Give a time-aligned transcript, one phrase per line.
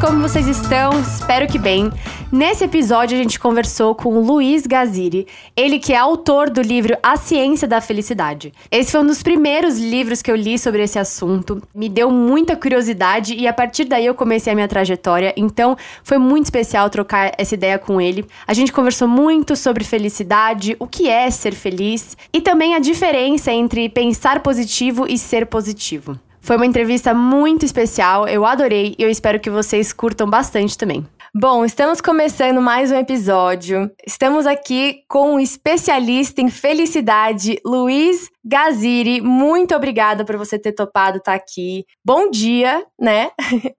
[0.00, 0.98] Como vocês estão?
[1.00, 1.90] Espero que bem.
[2.30, 5.26] Nesse episódio a gente conversou com o Luiz Gaziri,
[5.56, 8.52] ele que é autor do livro A Ciência da Felicidade.
[8.70, 12.56] Esse foi um dos primeiros livros que eu li sobre esse assunto, me deu muita
[12.56, 17.32] curiosidade e a partir daí eu comecei a minha trajetória, então foi muito especial trocar
[17.38, 18.26] essa ideia com ele.
[18.46, 23.52] A gente conversou muito sobre felicidade, o que é ser feliz e também a diferença
[23.52, 26.18] entre pensar positivo e ser positivo.
[26.44, 31.02] Foi uma entrevista muito especial, eu adorei e eu espero que vocês curtam bastante também.
[31.34, 33.90] Bom, estamos começando mais um episódio.
[34.06, 41.16] Estamos aqui com um especialista em felicidade, Luiz Gaziri, muito obrigada por você ter topado
[41.16, 41.86] estar aqui.
[42.04, 43.30] Bom dia, né?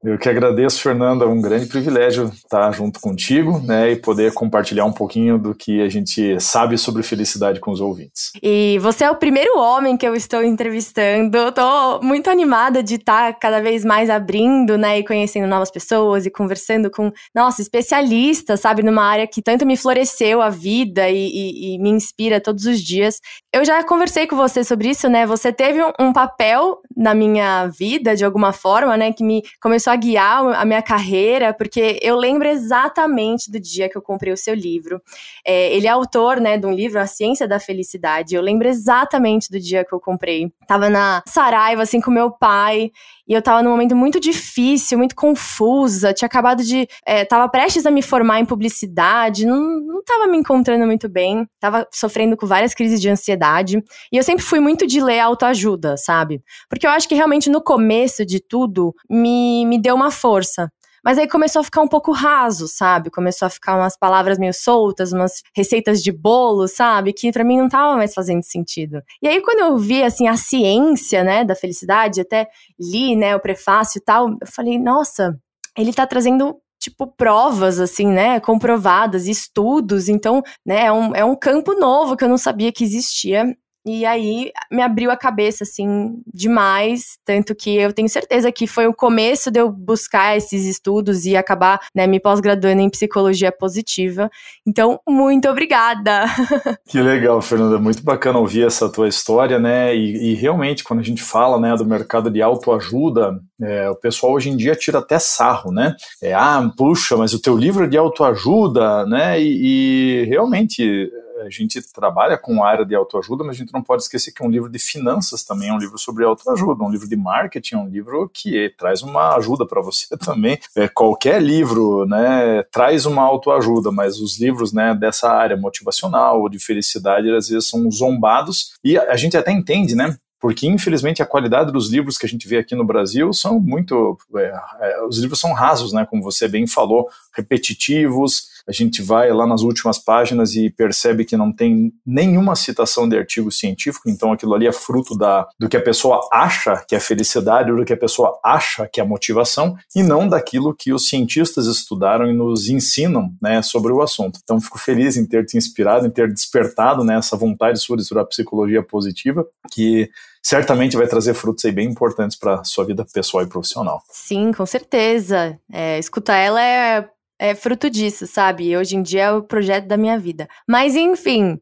[0.04, 1.26] Eu que agradeço, Fernanda.
[1.26, 5.82] É um grande privilégio estar junto contigo, né, e poder compartilhar um pouquinho do que
[5.82, 8.32] a gente sabe sobre felicidade com os ouvintes.
[8.42, 11.38] E você é o primeiro homem que eu estou entrevistando.
[11.50, 16.32] Estou muito animada de estar cada vez mais abrindo, né, e conhecendo novas pessoas e
[16.32, 21.76] conversando com, nossa, especialistas, sabe, numa área que tanto me floresceu a vida e, e,
[21.76, 23.20] e me inspira todos os dias.
[23.54, 25.25] Eu já conversei com você você sobre isso, né?
[25.25, 29.12] Você teve um, papel na minha vida, de alguma forma, né?
[29.12, 33.97] Que me começou a guiar a minha carreira, porque eu lembro exatamente do dia que
[33.97, 35.02] eu comprei o seu livro.
[35.45, 38.36] É, ele é autor, né, de um livro, A Ciência da Felicidade.
[38.36, 40.52] Eu lembro exatamente do dia que eu comprei.
[40.67, 42.92] Tava na Saraiva, assim, com meu pai,
[43.28, 46.14] e eu tava num momento muito difícil, muito confusa.
[46.14, 46.88] Tinha acabado de.
[47.06, 51.47] É, tava prestes a me formar em publicidade, não, não tava me encontrando muito bem.
[51.59, 53.84] Tava sofrendo com várias crises de ansiedade.
[54.12, 56.44] E eu sempre fui muito de ler autoajuda, sabe?
[56.69, 60.69] Porque eu acho que realmente no começo de tudo me, me deu uma força.
[61.06, 63.12] Mas aí começou a ficar um pouco raso, sabe?
[63.12, 67.14] Começou a ficar umas palavras meio soltas, umas receitas de bolo, sabe?
[67.14, 69.04] Que para mim não tava mais fazendo sentido.
[69.22, 72.48] E aí quando eu vi assim a ciência, né, da felicidade, até
[72.80, 75.38] li, né, o prefácio e tal, eu falei, nossa,
[75.78, 81.36] ele tá trazendo tipo provas assim, né, comprovadas, estudos, então, né, é um, é um
[81.36, 86.16] campo novo que eu não sabia que existia e aí me abriu a cabeça, assim,
[86.34, 87.18] demais.
[87.23, 91.38] Tanto que eu tenho certeza que foi o começo de eu buscar esses estudos e
[91.38, 94.29] acabar né, me pós-graduando em psicologia positiva.
[94.66, 96.25] Então, muito obrigada!
[96.88, 97.78] Que legal, Fernanda.
[97.78, 99.95] Muito bacana ouvir essa tua história, né?
[99.95, 104.34] E, e realmente, quando a gente fala né, do mercado de autoajuda, é, o pessoal
[104.34, 105.95] hoje em dia tira até sarro, né?
[106.22, 109.41] É, ah, puxa, mas o teu livro é de autoajuda, né?
[109.41, 113.81] e, e realmente a gente trabalha com a área de autoajuda, mas a gente não
[113.81, 117.07] pode esquecer que um livro de finanças também, é um livro sobre autoajuda, um livro
[117.07, 120.57] de marketing, é um livro que traz uma ajuda para você também.
[120.75, 126.50] É, qualquer livro, né, traz uma autoajuda, mas os livros, né, dessa área motivacional ou
[126.50, 131.25] de felicidade, às vezes são zombados e a gente até entende, né, porque infelizmente a
[131.25, 135.18] qualidade dos livros que a gente vê aqui no Brasil são muito, é, é, os
[135.18, 140.00] livros são rasos, né, como você bem falou, repetitivos, a gente vai lá nas últimas
[140.00, 144.72] páginas e percebe que não tem nenhuma citação de artigo científico, então aquilo ali é
[144.72, 148.40] fruto da, do que a pessoa acha que é felicidade, ou do que a pessoa
[148.44, 153.62] acha que é motivação, e não daquilo que os cientistas estudaram e nos ensinam né,
[153.62, 154.40] sobre o assunto.
[154.44, 158.04] Então fico feliz em ter te inspirado, em ter despertado né, essa vontade sua de
[158.04, 160.09] estudar psicologia positiva, que
[160.42, 164.02] certamente vai trazer frutos aí bem importantes para sua vida pessoal e profissional.
[164.12, 165.59] Sim, com certeza.
[165.72, 167.09] É, escutar ela é
[167.40, 168.75] é fruto disso, sabe?
[168.75, 170.47] Hoje em dia é o projeto da minha vida.
[170.68, 171.59] Mas enfim,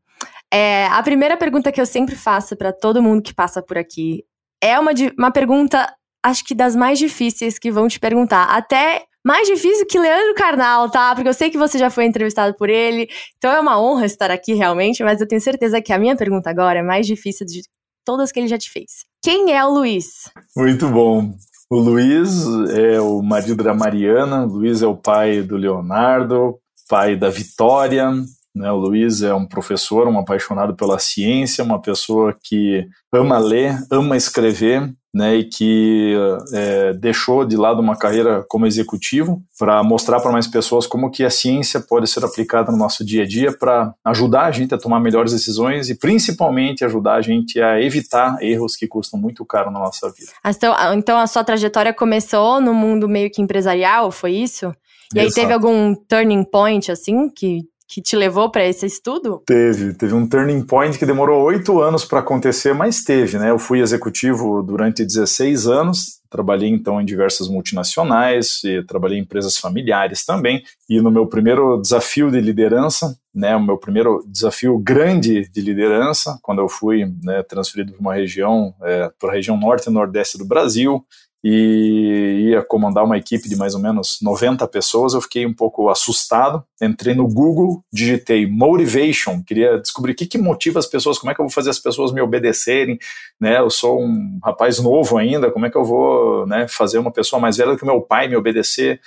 [0.53, 4.23] é, a primeira pergunta que eu sempre faço para todo mundo que passa por aqui
[4.61, 5.93] é uma, uma pergunta,
[6.23, 8.43] acho que das mais difíceis que vão te perguntar.
[8.45, 11.15] Até mais difícil que Leandro Carnal, tá?
[11.15, 14.29] Porque eu sei que você já foi entrevistado por ele, então é uma honra estar
[14.29, 17.61] aqui realmente, mas eu tenho certeza que a minha pergunta agora é mais difícil de
[18.05, 19.05] todas que ele já te fez.
[19.23, 20.29] Quem é o Luiz?
[20.55, 21.33] Muito bom.
[21.73, 27.15] O Luiz é o marido da Mariana, o Luiz é o pai do Leonardo, pai
[27.15, 28.11] da Vitória,
[28.55, 28.71] Né?
[28.71, 34.15] O Luiz é um professor, um apaixonado pela ciência, uma pessoa que ama ler, ama
[34.15, 36.15] escrever, né, e que
[36.51, 41.23] é, deixou de lado uma carreira como executivo para mostrar para mais pessoas como que
[41.23, 44.77] a ciência pode ser aplicada no nosso dia a dia para ajudar a gente a
[44.77, 49.69] tomar melhores decisões e principalmente ajudar a gente a evitar erros que custam muito caro
[49.69, 50.31] na nossa vida.
[50.43, 54.73] Então, então a sua trajetória começou no mundo meio que empresarial, foi isso?
[55.13, 55.27] E Exato.
[55.27, 57.61] aí teve algum turning point assim que
[57.93, 59.43] que te levou para esse estudo?
[59.45, 63.51] Teve, teve um turning point que demorou oito anos para acontecer, mas teve, né?
[63.51, 70.25] Eu fui executivo durante 16 anos, trabalhei então em diversas multinacionais, trabalhei em empresas familiares
[70.25, 75.61] também, e no meu primeiro desafio de liderança, né, o meu primeiro desafio grande de
[75.61, 79.93] liderança, quando eu fui né, transferido para uma região, é, para a região norte e
[79.93, 81.05] nordeste do Brasil,
[81.43, 85.89] e ia comandar uma equipe de mais ou menos 90 pessoas, eu fiquei um pouco
[85.89, 86.63] assustado.
[86.81, 91.35] Entrei no Google, digitei motivation, queria descobrir o que, que motiva as pessoas, como é
[91.35, 92.97] que eu vou fazer as pessoas me obedecerem,
[93.39, 93.59] né?
[93.59, 97.41] Eu sou um rapaz novo ainda, como é que eu vou né, fazer uma pessoa
[97.41, 99.01] mais velha que meu pai me obedecer?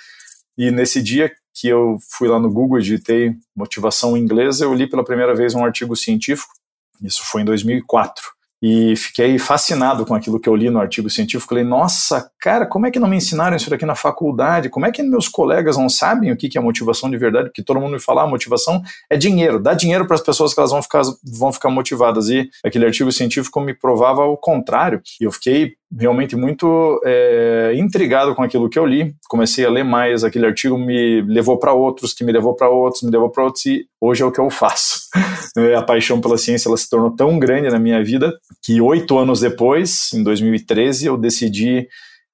[0.55, 4.71] E nesse dia que eu fui lá no Google e digitei motivação em inglês, eu
[4.75, 6.53] li pela primeira vez um artigo científico,
[7.01, 11.49] isso foi em 2004 e fiquei fascinado com aquilo que eu li no artigo científico.
[11.49, 14.69] Falei, nossa, cara, como é que não me ensinaram isso aqui na faculdade?
[14.69, 17.49] Como é que meus colegas não sabem o que é motivação de verdade?
[17.49, 20.59] Porque todo mundo me fala, ah, motivação é dinheiro, dá dinheiro para as pessoas que
[20.59, 22.29] elas vão ficar, vão ficar motivadas.
[22.29, 25.01] E aquele artigo científico me provava o contrário.
[25.21, 29.15] E eu fiquei realmente muito é, intrigado com aquilo que eu li.
[29.29, 33.03] Comecei a ler mais, aquele artigo me levou para outros, que me levou para outros,
[33.03, 35.07] me levou para outros, e hoje é o que eu faço.
[35.77, 39.39] a paixão pela ciência ela se tornou tão grande na minha vida que oito anos
[39.39, 41.87] depois, em 2013, eu decidi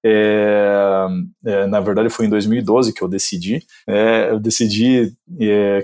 [0.06, 1.08] é,
[1.46, 3.66] é, na verdade foi em 2012 que eu decidi,
[4.30, 5.14] eu decidi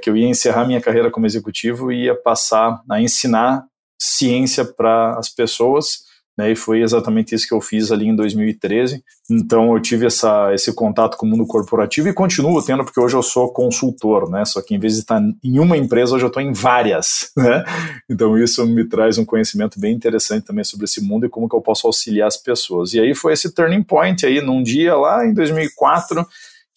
[0.03, 3.63] que eu ia encerrar minha carreira como executivo e ia passar a ensinar
[3.97, 9.03] ciência para as pessoas né, e foi exatamente isso que eu fiz ali em 2013.
[9.29, 13.13] Então eu tive essa, esse contato com o mundo corporativo e continuo tendo, porque hoje
[13.13, 14.45] eu sou consultor, né?
[14.45, 17.65] Só que em vez de estar em uma empresa, hoje eu estou em várias, né?
[18.09, 21.55] Então isso me traz um conhecimento bem interessante também sobre esse mundo e como que
[21.55, 22.93] eu posso auxiliar as pessoas.
[22.93, 26.25] E aí foi esse turning point aí, num dia lá em 2004,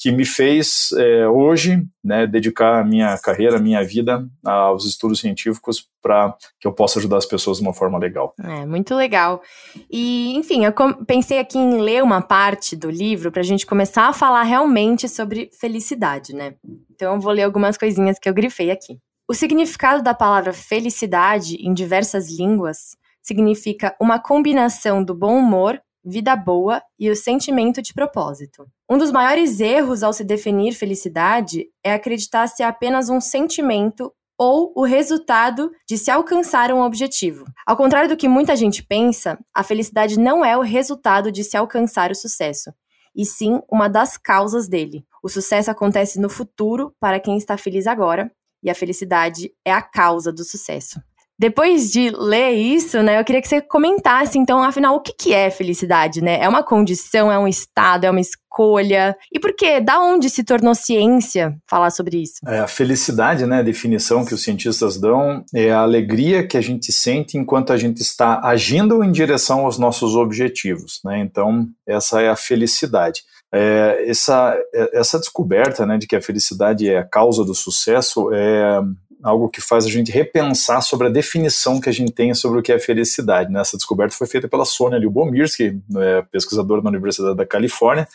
[0.02, 5.20] que me fez é, hoje né, dedicar a minha carreira, a minha vida aos estudos
[5.20, 8.34] científicos para que eu possa ajudar as pessoas de uma forma legal.
[8.42, 9.40] É, muito legal.
[9.88, 10.72] E, enfim, eu
[11.06, 15.08] pensei aqui em ler uma parte do livro para a gente começar a falar realmente
[15.08, 16.54] sobre felicidade, né?
[16.90, 18.98] Então eu vou ler algumas coisinhas que eu grifei aqui.
[19.28, 26.34] O significado da palavra felicidade em diversas línguas significa uma combinação do bom humor vida
[26.34, 28.66] boa e o sentimento de propósito.
[28.88, 34.72] Um dos maiores erros ao se definir felicidade é acreditar ser apenas um sentimento ou
[34.74, 37.44] o resultado de se alcançar um objetivo.
[37.66, 41.56] Ao contrário do que muita gente pensa, a felicidade não é o resultado de se
[41.56, 42.72] alcançar o sucesso,
[43.14, 45.06] e sim uma das causas dele.
[45.22, 48.32] O sucesso acontece no futuro para quem está feliz agora,
[48.62, 51.00] e a felicidade é a causa do sucesso.
[51.42, 55.34] Depois de ler isso, né, eu queria que você comentasse, então, afinal, o que, que
[55.34, 56.38] é felicidade, né?
[56.40, 59.16] É uma condição, é um estado, é uma escolha?
[59.32, 59.80] E por quê?
[59.80, 62.34] Da onde se tornou ciência falar sobre isso?
[62.46, 66.60] É, a felicidade, né, a definição que os cientistas dão, é a alegria que a
[66.60, 71.18] gente sente enquanto a gente está agindo em direção aos nossos objetivos, né?
[71.18, 73.22] Então, essa é a felicidade.
[73.52, 74.56] É, essa,
[74.92, 78.80] essa descoberta né, de que a felicidade é a causa do sucesso é,
[79.22, 82.62] algo que faz a gente repensar sobre a definição que a gente tem sobre o
[82.62, 83.52] que é felicidade.
[83.52, 83.60] Né?
[83.60, 88.08] Essa descoberta foi feita pela Sônia Lyubomirsky, é, pesquisadora na Universidade da Califórnia,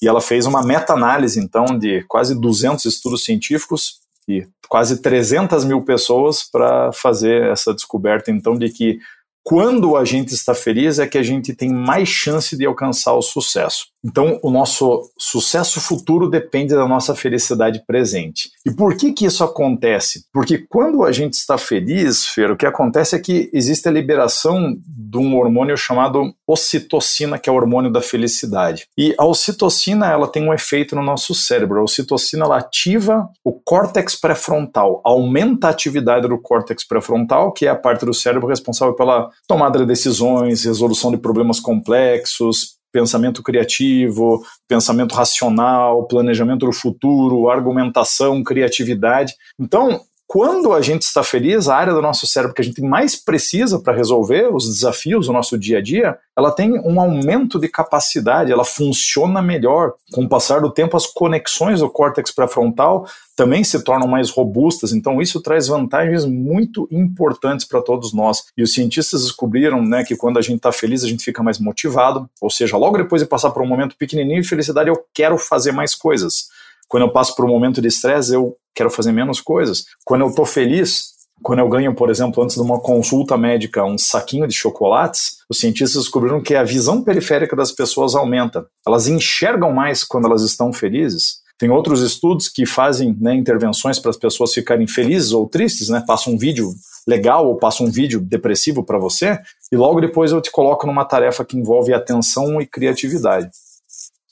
[0.00, 5.82] e ela fez uma meta-análise, então, de quase 200 estudos científicos e quase 300 mil
[5.82, 8.98] pessoas para fazer essa descoberta, então, de que
[9.42, 13.22] quando a gente está feliz é que a gente tem mais chance de alcançar o
[13.22, 13.86] sucesso.
[14.04, 18.50] Então, o nosso sucesso futuro depende da nossa felicidade presente.
[18.64, 20.24] E por que que isso acontece?
[20.32, 24.76] Porque quando a gente está feliz, Fer, o que acontece é que existe a liberação
[24.86, 28.86] de um hormônio chamado ocitocina, que é o hormônio da felicidade.
[28.96, 31.80] E a ocitocina, ela tem um efeito no nosso cérebro.
[31.80, 37.70] A ocitocina, ela ativa o córtex pré-frontal, aumenta a atividade do córtex pré-frontal, que é
[37.70, 44.42] a parte do cérebro responsável pela tomada de decisões, resolução de problemas complexos, pensamento criativo,
[44.66, 49.34] pensamento racional, planejamento do futuro, argumentação, criatividade.
[49.58, 53.16] Então, quando a gente está feliz, a área do nosso cérebro que a gente mais
[53.16, 57.66] precisa para resolver os desafios do nosso dia a dia, ela tem um aumento de
[57.66, 59.94] capacidade, ela funciona melhor.
[60.12, 64.92] Com o passar do tempo, as conexões do córtex pré-frontal também se tornam mais robustas,
[64.92, 68.44] então isso traz vantagens muito importantes para todos nós.
[68.54, 71.58] E os cientistas descobriram né, que quando a gente está feliz, a gente fica mais
[71.58, 75.38] motivado, ou seja, logo depois de passar por um momento pequenininho de felicidade, eu quero
[75.38, 76.48] fazer mais coisas.
[76.88, 79.84] Quando eu passo por um momento de estresse, eu quero fazer menos coisas.
[80.04, 83.98] Quando eu estou feliz, quando eu ganho, por exemplo, antes de uma consulta médica, um
[83.98, 88.66] saquinho de chocolates, os cientistas descobriram que a visão periférica das pessoas aumenta.
[88.86, 91.40] Elas enxergam mais quando elas estão felizes.
[91.58, 96.02] Tem outros estudos que fazem né, intervenções para as pessoas ficarem felizes ou tristes, né?
[96.06, 96.72] Passa um vídeo
[97.06, 99.38] legal ou passa um vídeo depressivo para você
[99.72, 103.48] e logo depois eu te coloco numa tarefa que envolve atenção e criatividade.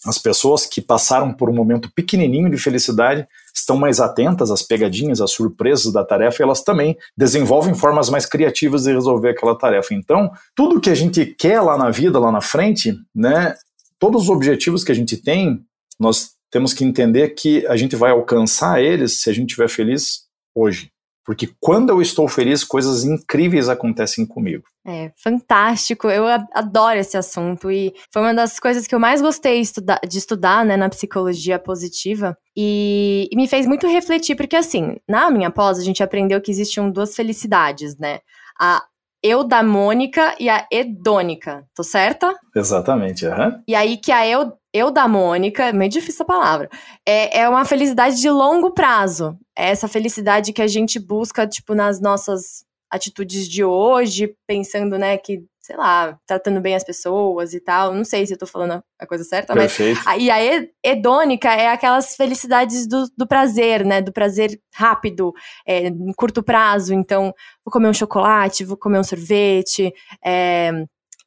[0.07, 5.21] As pessoas que passaram por um momento pequenininho de felicidade estão mais atentas às pegadinhas,
[5.21, 9.95] às surpresas da tarefa, e elas também desenvolvem formas mais criativas de resolver aquela tarefa.
[9.95, 13.55] Então, tudo que a gente quer lá na vida, lá na frente, né,
[13.99, 15.61] todos os objetivos que a gente tem,
[15.99, 20.27] nós temos que entender que a gente vai alcançar eles se a gente estiver feliz
[20.55, 20.91] hoje.
[21.27, 24.63] Porque quando eu estou feliz, coisas incríveis acontecem comigo.
[24.87, 26.09] É, fantástico.
[26.09, 29.61] Eu adoro esse assunto e foi uma das coisas que eu mais gostei
[30.09, 32.39] de estudar, né, na psicologia positiva.
[32.57, 36.53] E, e me fez muito refletir, porque assim, na minha pós, a gente aprendeu que
[36.53, 38.21] existiam duas felicidades, né?
[38.61, 38.85] A
[39.23, 42.35] eudamônica e a hedônica, tô certa?
[42.55, 43.63] Exatamente, uhum.
[43.67, 46.69] E aí que a eu, eudamônica, meio difícil a palavra,
[47.07, 49.39] é, é uma felicidade de longo prazo.
[49.57, 55.17] É essa felicidade que a gente busca, tipo, nas nossas atitudes de hoje, pensando, né,
[55.17, 57.93] que, sei lá, tratando bem as pessoas e tal.
[57.93, 60.01] Não sei se eu tô falando a coisa certa, Perfeito.
[60.05, 60.23] mas.
[60.23, 60.37] E a
[60.85, 64.01] hedônica é aquelas felicidades do, do prazer, né?
[64.01, 65.33] Do prazer rápido,
[65.67, 66.95] é, em curto prazo.
[66.95, 69.93] Então, vou comer um chocolate, vou comer um sorvete,
[70.25, 70.71] é,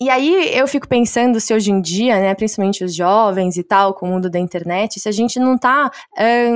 [0.01, 3.93] e aí eu fico pensando se hoje em dia, né, principalmente os jovens e tal,
[3.93, 5.91] com o mundo da internet, se a gente não tá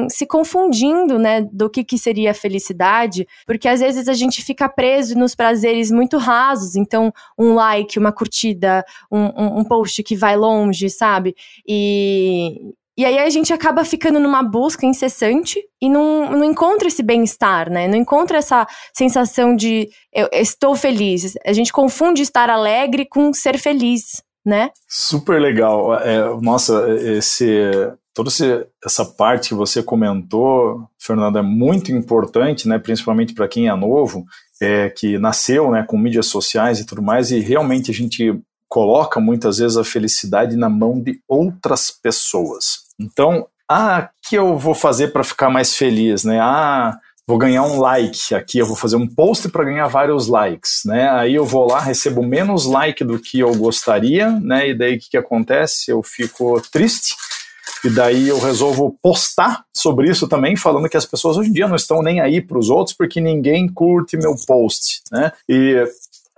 [0.09, 5.17] se confundindo, né, do que, que seria felicidade, porque às vezes a gente fica preso
[5.17, 10.37] nos prazeres muito rasos, então um like, uma curtida, um, um, um post que vai
[10.37, 11.35] longe, sabe?
[11.67, 17.01] E, e aí a gente acaba ficando numa busca incessante e não, não encontra esse
[17.01, 17.87] bem-estar, né?
[17.87, 21.33] Não encontra essa sensação de eu, estou feliz.
[21.45, 24.69] A gente confunde estar alegre com ser feliz, né?
[24.87, 25.95] Super legal.
[25.95, 27.71] É, nossa, esse
[28.13, 28.29] toda
[28.85, 32.77] essa parte que você comentou, Fernando, é muito importante, né?
[32.77, 34.23] Principalmente para quem é novo,
[34.61, 39.19] é, que nasceu, né, com mídias sociais e tudo mais, e realmente a gente coloca
[39.19, 42.82] muitas vezes a felicidade na mão de outras pessoas.
[42.99, 46.39] Então, ah, o que eu vou fazer para ficar mais feliz, né?
[46.39, 46.97] Ah,
[47.27, 51.09] vou ganhar um like aqui, eu vou fazer um post para ganhar vários likes, né?
[51.09, 54.69] Aí eu vou lá, recebo menos like do que eu gostaria, né?
[54.69, 55.91] E daí o que, que acontece?
[55.91, 57.15] Eu fico triste.
[57.83, 61.67] E daí eu resolvo postar sobre isso também, falando que as pessoas hoje em dia
[61.67, 65.33] não estão nem aí para os outros porque ninguém curte meu post, né?
[65.49, 65.85] E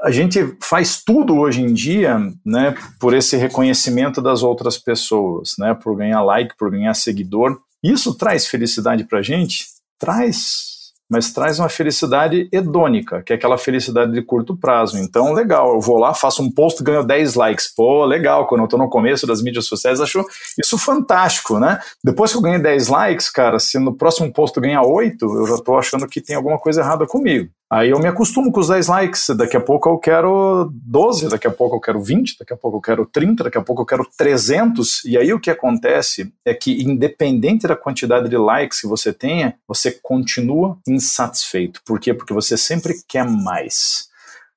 [0.02, 5.74] a gente faz tudo hoje em dia, né, por esse reconhecimento das outras pessoas, né,
[5.74, 7.58] por ganhar like, por ganhar seguidor.
[7.84, 9.66] Isso traz felicidade para gente?
[9.98, 10.76] Traz,
[11.10, 14.98] mas traz uma felicidade hedônica, que é aquela felicidade de curto prazo.
[14.98, 17.74] Então, legal, eu vou lá, faço um post, ganho 10 likes.
[17.74, 20.26] Pô, legal, quando eu tô no começo das mídias sociais, acho
[20.60, 21.80] isso fantástico, né?
[22.04, 25.48] Depois que eu ganhei 10 likes, cara, se no próximo post eu ganhar 8, eu
[25.48, 27.50] já tô achando que tem alguma coisa errada comigo.
[27.76, 31.46] Aí eu me acostumo com os 10 likes, daqui a pouco eu quero 12, daqui
[31.46, 33.86] a pouco eu quero 20, daqui a pouco eu quero 30, daqui a pouco eu
[33.86, 35.04] quero 300.
[35.04, 39.56] E aí o que acontece é que, independente da quantidade de likes que você tenha,
[39.68, 41.82] você continua insatisfeito.
[41.86, 42.14] Por quê?
[42.14, 44.08] Porque você sempre quer mais.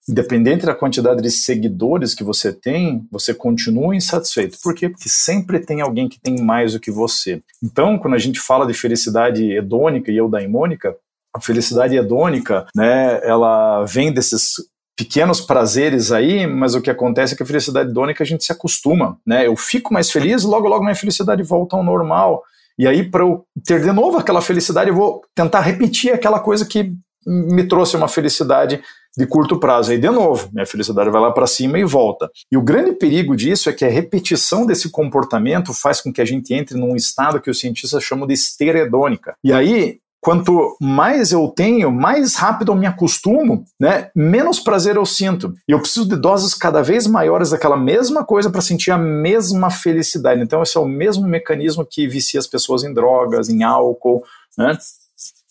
[0.09, 4.59] Independente da quantidade de seguidores que você tem, você continua insatisfeito.
[4.63, 4.89] Por quê?
[4.89, 7.43] Porque sempre tem alguém que tem mais do que você.
[7.61, 10.97] Então, quando a gente fala de felicidade hedônica e eudaimônica,
[11.35, 14.55] a felicidade hedônica, né, ela vem desses
[14.97, 18.51] pequenos prazeres aí, mas o que acontece é que a felicidade hedônica a gente se
[18.51, 19.47] acostuma, né?
[19.47, 22.43] Eu fico mais feliz, logo logo minha felicidade volta ao normal.
[22.77, 26.67] E aí para eu ter de novo aquela felicidade, eu vou tentar repetir aquela coisa
[26.67, 26.93] que
[27.25, 28.83] me trouxe uma felicidade
[29.17, 29.91] de curto prazo.
[29.91, 32.31] Aí, de novo, minha felicidade vai lá para cima e volta.
[32.51, 36.25] E o grande perigo disso é que a repetição desse comportamento faz com que a
[36.25, 39.35] gente entre num estado que os cientistas chamam de esteira hedônica.
[39.43, 44.11] E aí, quanto mais eu tenho, mais rápido eu me acostumo, né?
[44.15, 45.55] Menos prazer eu sinto.
[45.67, 49.71] E eu preciso de doses cada vez maiores daquela mesma coisa para sentir a mesma
[49.71, 50.43] felicidade.
[50.43, 54.23] Então esse é o mesmo mecanismo que vicia as pessoas em drogas, em álcool,
[54.57, 54.77] né?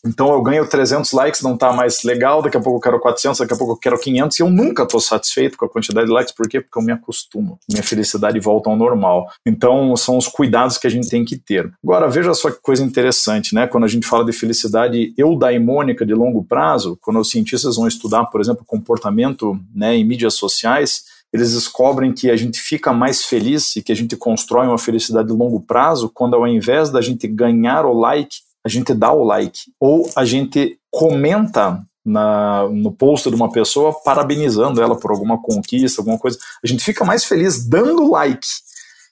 [0.07, 3.39] Então eu ganho 300 likes, não tá mais legal, daqui a pouco eu quero 400,
[3.39, 6.13] daqui a pouco eu quero 500 e eu nunca tô satisfeito com a quantidade de
[6.13, 6.61] likes, por quê?
[6.61, 9.27] Porque eu me acostumo, minha felicidade volta ao normal.
[9.45, 11.71] Então são os cuidados que a gente tem que ter.
[11.83, 13.67] Agora veja só que coisa interessante, né?
[13.67, 18.25] Quando a gente fala de felicidade eudaimônica de longo prazo, quando os cientistas vão estudar,
[18.25, 23.75] por exemplo, comportamento né, em mídias sociais, eles descobrem que a gente fica mais feliz
[23.75, 27.27] e que a gente constrói uma felicidade de longo prazo quando ao invés da gente
[27.27, 28.37] ganhar o like,
[28.67, 29.71] a gente dá o like.
[29.79, 36.01] Ou a gente comenta na, no post de uma pessoa parabenizando ela por alguma conquista,
[36.01, 36.37] alguma coisa.
[36.63, 38.45] A gente fica mais feliz dando like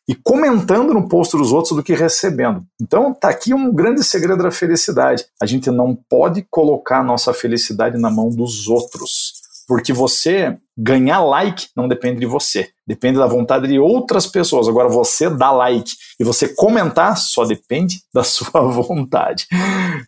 [0.07, 2.63] e comentando no post dos outros do que recebendo.
[2.81, 5.25] Então tá aqui um grande segredo da felicidade.
[5.41, 9.44] A gente não pode colocar a nossa felicidade na mão dos outros.
[9.67, 14.67] Porque você ganhar like não depende de você, depende da vontade de outras pessoas.
[14.67, 19.47] Agora, você dar like e você comentar só depende da sua vontade.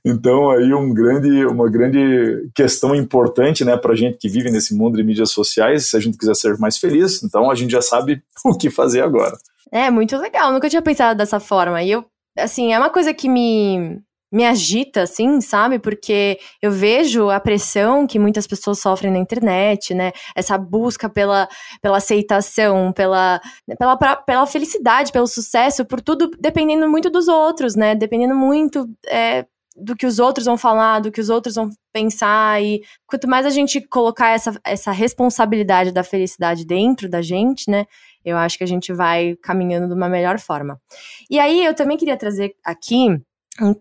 [0.06, 4.76] Então, aí um grande, uma grande questão importante né, para a gente que vive nesse
[4.76, 7.82] mundo de mídias sociais, se a gente quiser ser mais feliz, então a gente já
[7.82, 9.38] sabe o que fazer agora.
[9.72, 10.52] É, muito legal.
[10.52, 11.82] Nunca tinha pensado dessa forma.
[11.84, 12.06] E eu,
[12.38, 14.00] assim, é uma coisa que me
[14.32, 15.80] me agita, assim, sabe?
[15.80, 20.12] Porque eu vejo a pressão que muitas pessoas sofrem na internet, né?
[20.36, 21.48] Essa busca pela,
[21.82, 23.40] pela aceitação, pela,
[23.78, 27.96] pela, pela felicidade, pelo sucesso, por tudo dependendo muito dos outros, né?
[27.96, 29.46] Dependendo muito é,
[29.78, 32.62] do que os outros vão falar, do que os outros vão pensar.
[32.62, 37.86] E quanto mais a gente colocar essa, essa responsabilidade da felicidade dentro da gente, né?
[38.26, 40.82] Eu acho que a gente vai caminhando de uma melhor forma.
[41.30, 43.22] E aí, eu também queria trazer aqui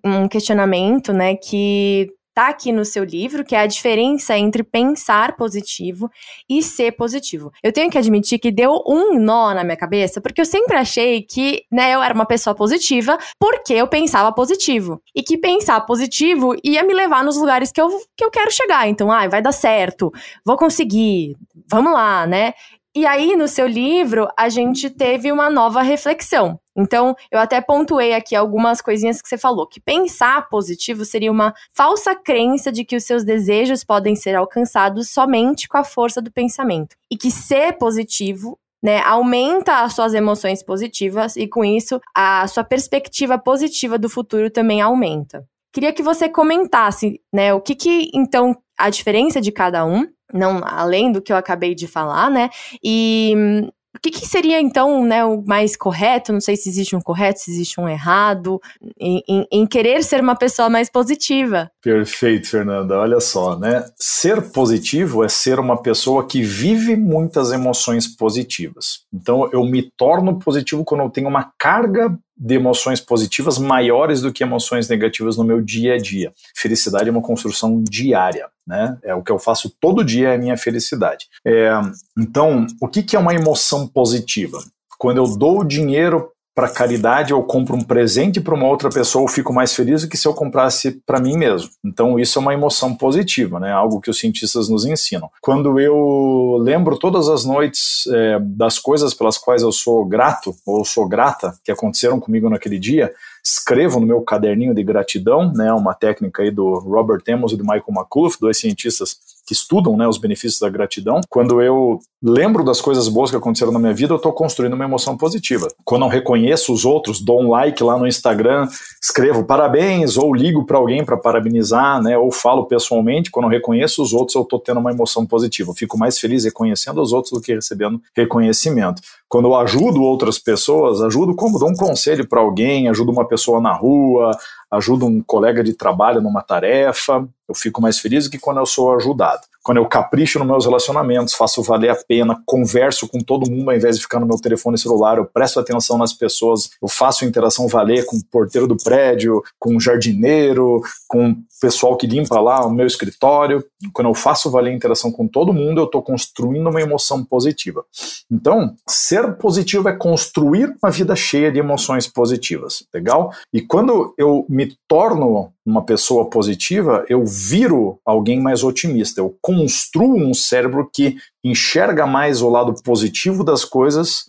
[0.04, 5.37] um, questionamento, né, que tá aqui no seu livro, que é a diferença entre pensar
[5.37, 6.11] positivo
[6.47, 7.50] e ser positivo.
[7.62, 11.23] Eu tenho que admitir que deu um nó na minha cabeça, porque eu sempre achei
[11.23, 15.00] que, né, eu era uma pessoa positiva porque eu pensava positivo.
[15.14, 18.87] E que pensar positivo ia me levar nos lugares que eu, que eu quero chegar.
[18.87, 20.12] Então, ai, ah, vai dar certo,
[20.45, 21.35] vou conseguir,
[21.66, 22.52] vamos lá, né?
[22.95, 26.61] E aí, no seu livro, a gente teve uma nova reflexão.
[26.76, 31.54] Então, eu até pontuei aqui algumas coisinhas que você falou, que pensar positivo seria uma
[31.73, 36.30] falsa crença de que os seus desejos podem ser alcançados somente com a força do
[36.30, 36.97] pensamento.
[37.11, 42.62] E que ser positivo né, aumenta as suas emoções positivas e com isso a sua
[42.62, 45.45] perspectiva positiva do futuro também aumenta.
[45.73, 50.61] Queria que você comentasse, né, o que que então a diferença de cada um não
[50.64, 52.50] além do que eu acabei de falar, né?
[52.83, 56.32] E hum, o que, que, seria, então, né, o mais correto?
[56.32, 58.61] Não sei se existe um correto, se existe um errado,
[59.00, 61.71] em, em, em, querer ser uma pessoa mais positiva.
[61.82, 62.99] Perfeito, Fernanda.
[62.99, 63.85] Olha só, né?
[63.99, 69.04] Ser positivo é ser uma pessoa que vive muitas emoções positivas.
[69.13, 74.32] Então, eu me torno positivo quando eu tenho uma carga de emoções positivas maiores do
[74.32, 76.32] que emoções negativas no meu dia a dia.
[76.54, 78.99] Felicidade é uma construção diária, né?
[79.02, 81.26] É o que eu faço todo dia é a minha felicidade.
[81.44, 81.70] É,
[82.18, 84.58] então, o que, que é uma emoção positiva?
[84.99, 89.28] Quando eu dou dinheiro para caridade ou compro um presente para uma outra pessoa, eu
[89.28, 91.69] fico mais feliz do que se eu comprasse para mim mesmo.
[91.84, 93.71] Então isso é uma emoção positiva, né?
[93.71, 95.28] Algo que os cientistas nos ensinam.
[95.42, 100.82] Quando eu lembro todas as noites é, das coisas pelas quais eu sou grato ou
[100.82, 103.12] sou grata que aconteceram comigo naquele dia,
[103.45, 105.71] escrevo no meu caderninho de gratidão, né?
[105.75, 110.09] Uma técnica aí do Robert Emmons e do Michael McCullough, dois cientistas que estudam né,
[110.09, 114.13] os benefícios da gratidão, quando eu lembro das coisas boas que aconteceram na minha vida,
[114.13, 115.69] eu estou construindo uma emoção positiva.
[115.85, 118.67] Quando eu reconheço os outros, dou um like lá no Instagram,
[119.00, 124.02] escrevo parabéns, ou ligo para alguém para parabenizar, né, ou falo pessoalmente, quando eu reconheço
[124.02, 125.71] os outros, eu estou tendo uma emoção positiva.
[125.71, 129.00] Eu fico mais feliz reconhecendo os outros do que recebendo reconhecimento.
[129.28, 133.61] Quando eu ajudo outras pessoas, ajudo como dou um conselho para alguém, ajudo uma pessoa
[133.61, 134.37] na rua,
[134.71, 138.67] ajudo um colega de trabalho numa tarefa, eu fico mais feliz do que quando eu
[138.67, 143.50] sou ajudado quando eu capricho nos meus relacionamentos, faço valer a pena, converso com todo
[143.50, 146.87] mundo ao invés de ficar no meu telefone celular, eu presto atenção nas pessoas, eu
[146.87, 152.07] faço interação valer com o porteiro do prédio, com o jardineiro, com o pessoal que
[152.07, 153.65] limpa lá o meu escritório.
[153.93, 157.85] Quando eu faço valer a interação com todo mundo, eu estou construindo uma emoção positiva.
[158.31, 163.33] Então, ser positivo é construir uma vida cheia de emoções positivas, legal?
[163.52, 169.21] E quando eu me torno uma pessoa positiva, eu viro alguém mais otimista.
[169.21, 174.25] Eu construo um cérebro que enxerga mais o lado positivo das coisas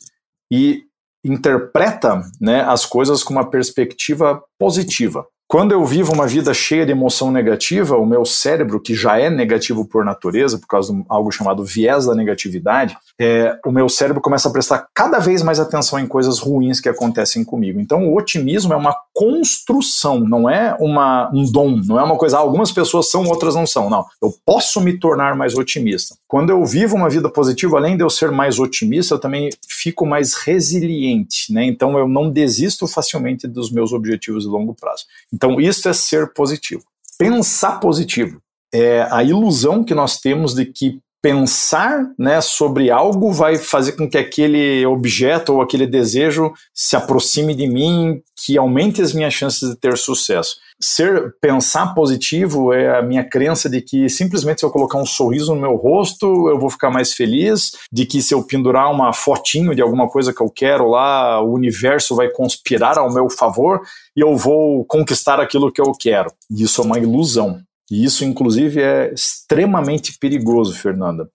[0.51, 0.83] e
[1.23, 5.25] interpreta né, as coisas com uma perspectiva positiva.
[5.49, 9.29] Quando eu vivo uma vida cheia de emoção negativa, o meu cérebro, que já é
[9.29, 14.21] negativo por natureza, por causa de algo chamado viés da negatividade, é, o meu cérebro
[14.21, 17.79] começa a prestar cada vez mais atenção em coisas ruins que acontecem comigo.
[17.79, 22.37] Então, o otimismo é uma construção, não é uma, um dom, não é uma coisa,
[22.37, 23.89] algumas pessoas são, outras não são.
[23.89, 26.15] Não, eu posso me tornar mais otimista.
[26.27, 30.05] Quando eu vivo uma vida positiva, além de eu ser mais otimista, eu também fico
[30.05, 31.65] mais resiliente, né?
[31.65, 35.05] Então eu não desisto facilmente dos meus objetivos de longo prazo.
[35.33, 36.83] Então isso é ser positivo.
[37.17, 38.39] Pensar positivo
[38.71, 44.09] é a ilusão que nós temos de que pensar né, sobre algo vai fazer com
[44.09, 49.69] que aquele objeto ou aquele desejo se aproxime de mim, que aumente as minhas chances
[49.69, 50.57] de ter sucesso.
[50.79, 55.55] Ser pensar positivo é a minha crença de que simplesmente se eu colocar um sorriso
[55.55, 59.73] no meu rosto, eu vou ficar mais feliz, de que se eu pendurar uma fotinho
[59.73, 63.81] de alguma coisa que eu quero lá, o universo vai conspirar ao meu favor
[64.15, 66.31] e eu vou conquistar aquilo que eu quero.
[66.49, 67.59] Isso é uma ilusão.
[67.89, 71.29] E isso, inclusive, é extremamente perigoso, Fernanda.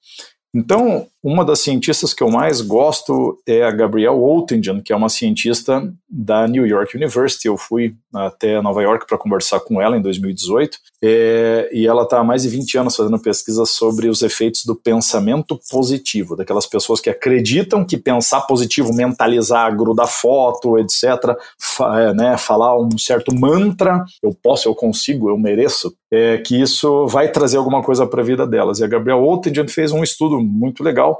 [0.54, 5.08] Então, uma das cientistas que eu mais gosto é a Gabrielle Oettingen, que é uma
[5.08, 5.80] cientista
[6.10, 7.46] da New York University.
[7.46, 12.18] Eu fui até Nova York para conversar com ela em 2018, é, e ela está
[12.18, 17.00] há mais de 20 anos fazendo pesquisa sobre os efeitos do pensamento positivo, daquelas pessoas
[17.00, 23.32] que acreditam que pensar positivo, mentalizar, grudar foto, etc., fa é, né, falar um certo
[23.32, 28.20] mantra, eu posso, eu consigo, eu mereço, é, que isso vai trazer alguma coisa para
[28.20, 28.80] a vida delas.
[28.80, 31.11] E a Gabrielle Oettingen fez um estudo muito legal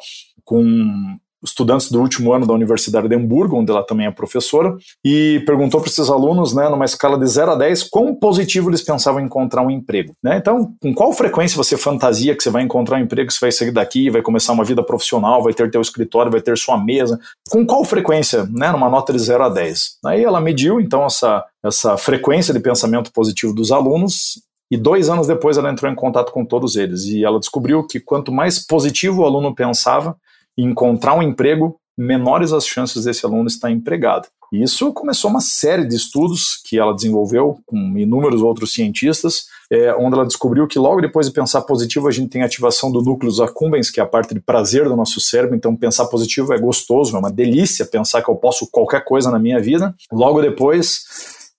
[0.45, 5.43] com estudantes do último ano da Universidade de Hamburgo, onde ela também é professora, e
[5.45, 9.21] perguntou para esses alunos, né, numa escala de 0 a 10, quão positivo eles pensavam
[9.21, 10.13] em encontrar um emprego.
[10.23, 10.37] Né?
[10.37, 13.73] Então, com qual frequência você fantasia que você vai encontrar um emprego, você vai sair
[13.73, 17.19] daqui, vai começar uma vida profissional, vai ter teu escritório, vai ter sua mesa?
[17.51, 19.99] Com qual frequência, né, numa nota de 0 a 10?
[20.05, 24.41] Aí ela mediu, então, essa, essa frequência de pensamento positivo dos alunos
[24.73, 28.01] e dois anos depois ela entrou em contato com todos eles e ela descobriu que
[28.01, 30.17] quanto mais positivo o aluno pensava
[30.57, 34.29] em encontrar um emprego, menores as chances desse aluno estar empregado.
[34.51, 39.95] E isso começou uma série de estudos que ela desenvolveu com inúmeros outros cientistas, é,
[39.95, 43.43] onde ela descobriu que logo depois de pensar positivo a gente tem ativação do núcleo
[43.43, 45.55] accumbens, que é a parte de prazer do nosso cérebro.
[45.55, 49.39] Então pensar positivo é gostoso, é uma delícia pensar que eu posso qualquer coisa na
[49.39, 49.95] minha vida.
[50.11, 51.05] Logo depois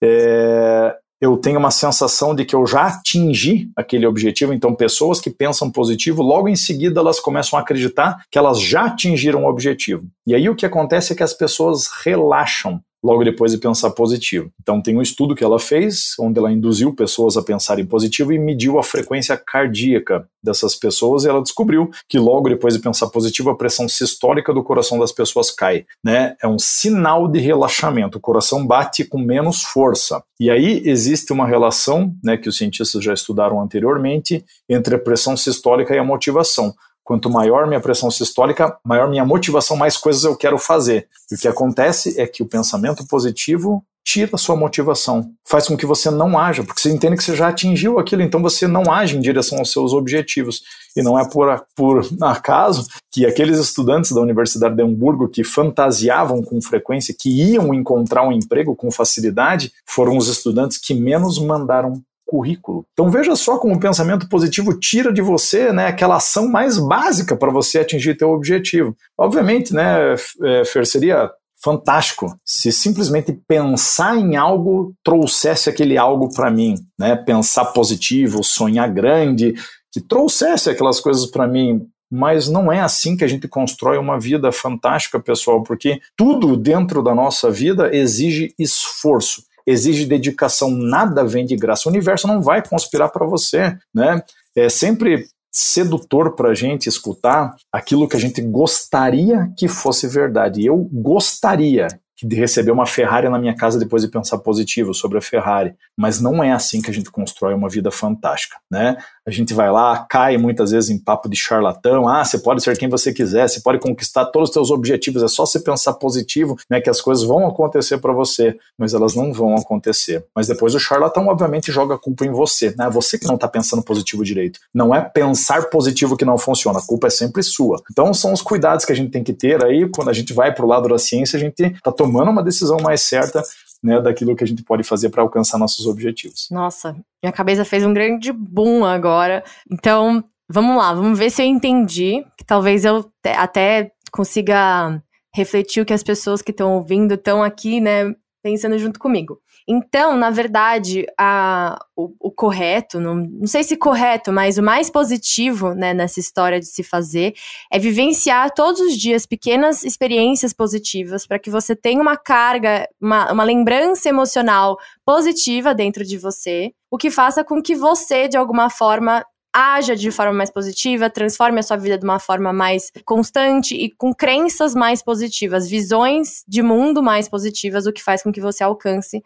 [0.01, 4.53] é, eu tenho uma sensação de que eu já atingi aquele objetivo.
[4.53, 8.87] Então, pessoas que pensam positivo, logo em seguida elas começam a acreditar que elas já
[8.87, 10.03] atingiram o objetivo.
[10.27, 14.49] E aí o que acontece é que as pessoas relaxam logo depois de pensar positivo.
[14.61, 18.39] Então tem um estudo que ela fez, onde ela induziu pessoas a pensarem positivo e
[18.39, 23.49] mediu a frequência cardíaca dessas pessoas e ela descobriu que logo depois de pensar positivo
[23.49, 26.35] a pressão sistólica do coração das pessoas cai, né?
[26.41, 30.23] É um sinal de relaxamento, o coração bate com menos força.
[30.39, 35.37] E aí existe uma relação, né, que os cientistas já estudaram anteriormente, entre a pressão
[35.37, 36.73] sistólica e a motivação.
[37.03, 41.07] Quanto maior minha pressão sistólica, maior minha motivação, mais coisas eu quero fazer.
[41.31, 45.85] E o que acontece é que o pensamento positivo tira sua motivação, faz com que
[45.85, 49.17] você não haja, porque você entende que você já atingiu aquilo, então você não age
[49.17, 50.61] em direção aos seus objetivos.
[50.95, 56.43] E não é por, por acaso que aqueles estudantes da Universidade de Hamburgo que fantasiavam
[56.43, 62.01] com frequência que iam encontrar um emprego com facilidade foram os estudantes que menos mandaram
[62.33, 62.83] currículo.
[62.93, 67.35] Então veja só como o pensamento positivo tira de você né, aquela ação mais básica
[67.35, 68.97] para você atingir teu objetivo.
[69.15, 71.29] Obviamente, né, é, Fer, seria
[71.63, 77.15] fantástico se simplesmente pensar em algo trouxesse aquele algo para mim, né?
[77.15, 79.53] Pensar positivo, sonhar grande,
[79.91, 81.85] que trouxesse aquelas coisas para mim.
[82.11, 87.01] Mas não é assim que a gente constrói uma vida fantástica, pessoal, porque tudo dentro
[87.01, 91.87] da nossa vida exige esforço exige dedicação, nada vem de graça.
[91.87, 94.21] O universo não vai conspirar para você, né?
[94.55, 100.65] É sempre sedutor para a gente escutar aquilo que a gente gostaria que fosse verdade.
[100.65, 101.87] Eu gostaria
[102.23, 106.21] de receber uma Ferrari na minha casa depois de pensar positivo sobre a Ferrari, mas
[106.21, 108.97] não é assim que a gente constrói uma vida fantástica, né?
[109.25, 112.77] A gente vai lá, cai muitas vezes em papo de charlatão, ah, você pode ser
[112.77, 116.57] quem você quiser, você pode conquistar todos os seus objetivos, é só você pensar positivo,
[116.69, 120.25] né, que as coisas vão acontecer para você, mas elas não vão acontecer.
[120.35, 122.89] Mas depois o charlatão obviamente joga a culpa em você, né?
[122.89, 124.59] Você que não está pensando positivo direito.
[124.73, 127.81] Não é pensar positivo que não funciona, a culpa é sempre sua.
[127.91, 130.53] Então são os cuidados que a gente tem que ter aí quando a gente vai
[130.53, 133.41] para o lado da ciência, a gente está tomando uma decisão mais certa
[133.83, 136.47] né, daquilo que a gente pode fazer para alcançar nossos objetivos.
[136.49, 139.43] Nossa, minha cabeça fez um grande boom agora.
[139.69, 145.01] Então, vamos lá, vamos ver se eu entendi, que talvez eu até consiga
[145.35, 149.39] refletir o que as pessoas que estão ouvindo estão aqui, né, pensando junto comigo.
[149.65, 154.89] Então, na verdade, a, o, o correto, não, não, sei se correto, mas o mais
[154.89, 157.33] positivo né, nessa história de se fazer
[157.71, 163.31] é vivenciar todos os dias pequenas experiências positivas para que você tenha uma carga, uma,
[163.31, 168.69] uma lembrança emocional positiva dentro de você, o que faça com que você, de alguma
[168.69, 173.75] forma, haja de forma mais positiva, transforme a sua vida de uma forma mais constante
[173.75, 178.41] e com crenças mais positivas, visões de mundo mais positivas, o que faz com que
[178.41, 179.21] você alcance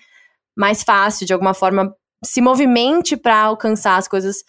[0.55, 4.43] mais fácil, de alguma forma, se movimente para alcançar as coisas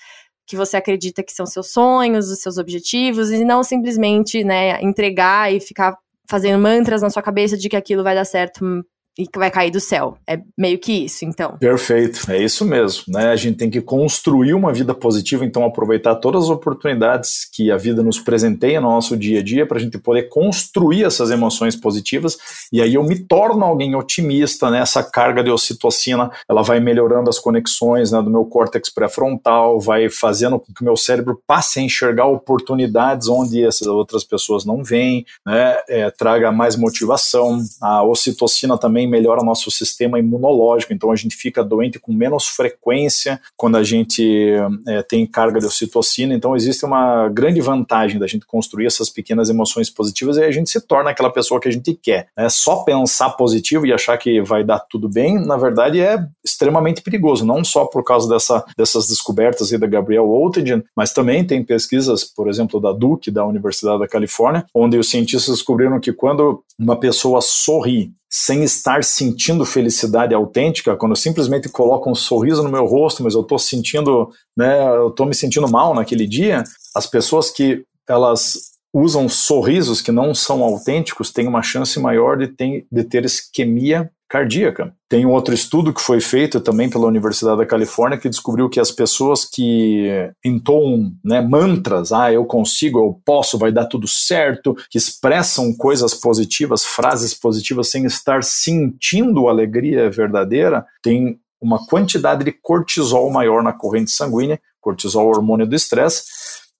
[0.47, 5.53] que você acredita que são seus sonhos, os seus objetivos, e não simplesmente, né, entregar
[5.53, 5.97] e ficar
[6.29, 8.85] fazendo mantras na sua cabeça de que aquilo vai dar certo
[9.19, 10.17] e que vai cair do céu.
[10.25, 11.59] É meio que isso, então.
[11.59, 13.03] Perfeito, é isso mesmo.
[13.09, 13.31] Né?
[13.31, 17.77] A gente tem que construir uma vida positiva, então aproveitar todas as oportunidades que a
[17.77, 21.75] vida nos presenteia no nosso dia a dia para a gente poder construir essas emoções
[21.75, 22.39] positivas.
[22.73, 24.79] E aí eu me torno alguém otimista, né?
[24.81, 30.09] Essa carga de ocitocina, ela vai melhorando as conexões né, do meu córtex pré-frontal, vai
[30.09, 34.85] fazendo com que o meu cérebro passe a enxergar oportunidades onde essas outras pessoas não
[34.85, 35.77] veem, né?
[35.89, 37.61] É, traga mais motivação.
[37.81, 43.41] A ocitocina também melhora nosso sistema imunológico, então a gente fica doente com menos frequência
[43.57, 44.53] quando a gente
[44.87, 49.51] é, tem carga de ocitocina, então existe uma grande vantagem da gente construir essas pequenas
[49.51, 52.29] emoções positivas e a gente se torna aquela pessoa que a gente quer.
[52.37, 52.49] Né?
[52.49, 57.45] Só pensar positivo e achar que vai dar tudo bem, na verdade é extremamente perigoso,
[57.45, 62.25] não só por causa dessa, dessas descobertas aí da Gabriel Oettingen, mas também tem pesquisas,
[62.25, 66.99] por exemplo, da Duke, da Universidade da Califórnia, onde os cientistas descobriram que quando uma
[66.99, 72.85] pessoa sorri sem estar sentindo felicidade autêntica, quando eu simplesmente coloco um sorriso no meu
[72.85, 76.63] rosto, mas eu estou sentindo, né, eu estou me sentindo mal naquele dia,
[76.95, 82.49] as pessoas que elas usam sorrisos que não são autênticos têm uma chance maior de
[82.49, 84.95] ter, de ter isquemia cardíaca.
[85.09, 88.79] Tem um outro estudo que foi feito também pela Universidade da Califórnia que descobriu que
[88.79, 94.77] as pessoas que entoam né, mantras, ah, eu consigo, eu posso, vai dar tudo certo,
[94.91, 102.53] que expressam coisas positivas, frases positivas sem estar sentindo alegria verdadeira, tem uma quantidade de
[102.53, 106.23] cortisol maior na corrente sanguínea, cortisol hormônio do estresse,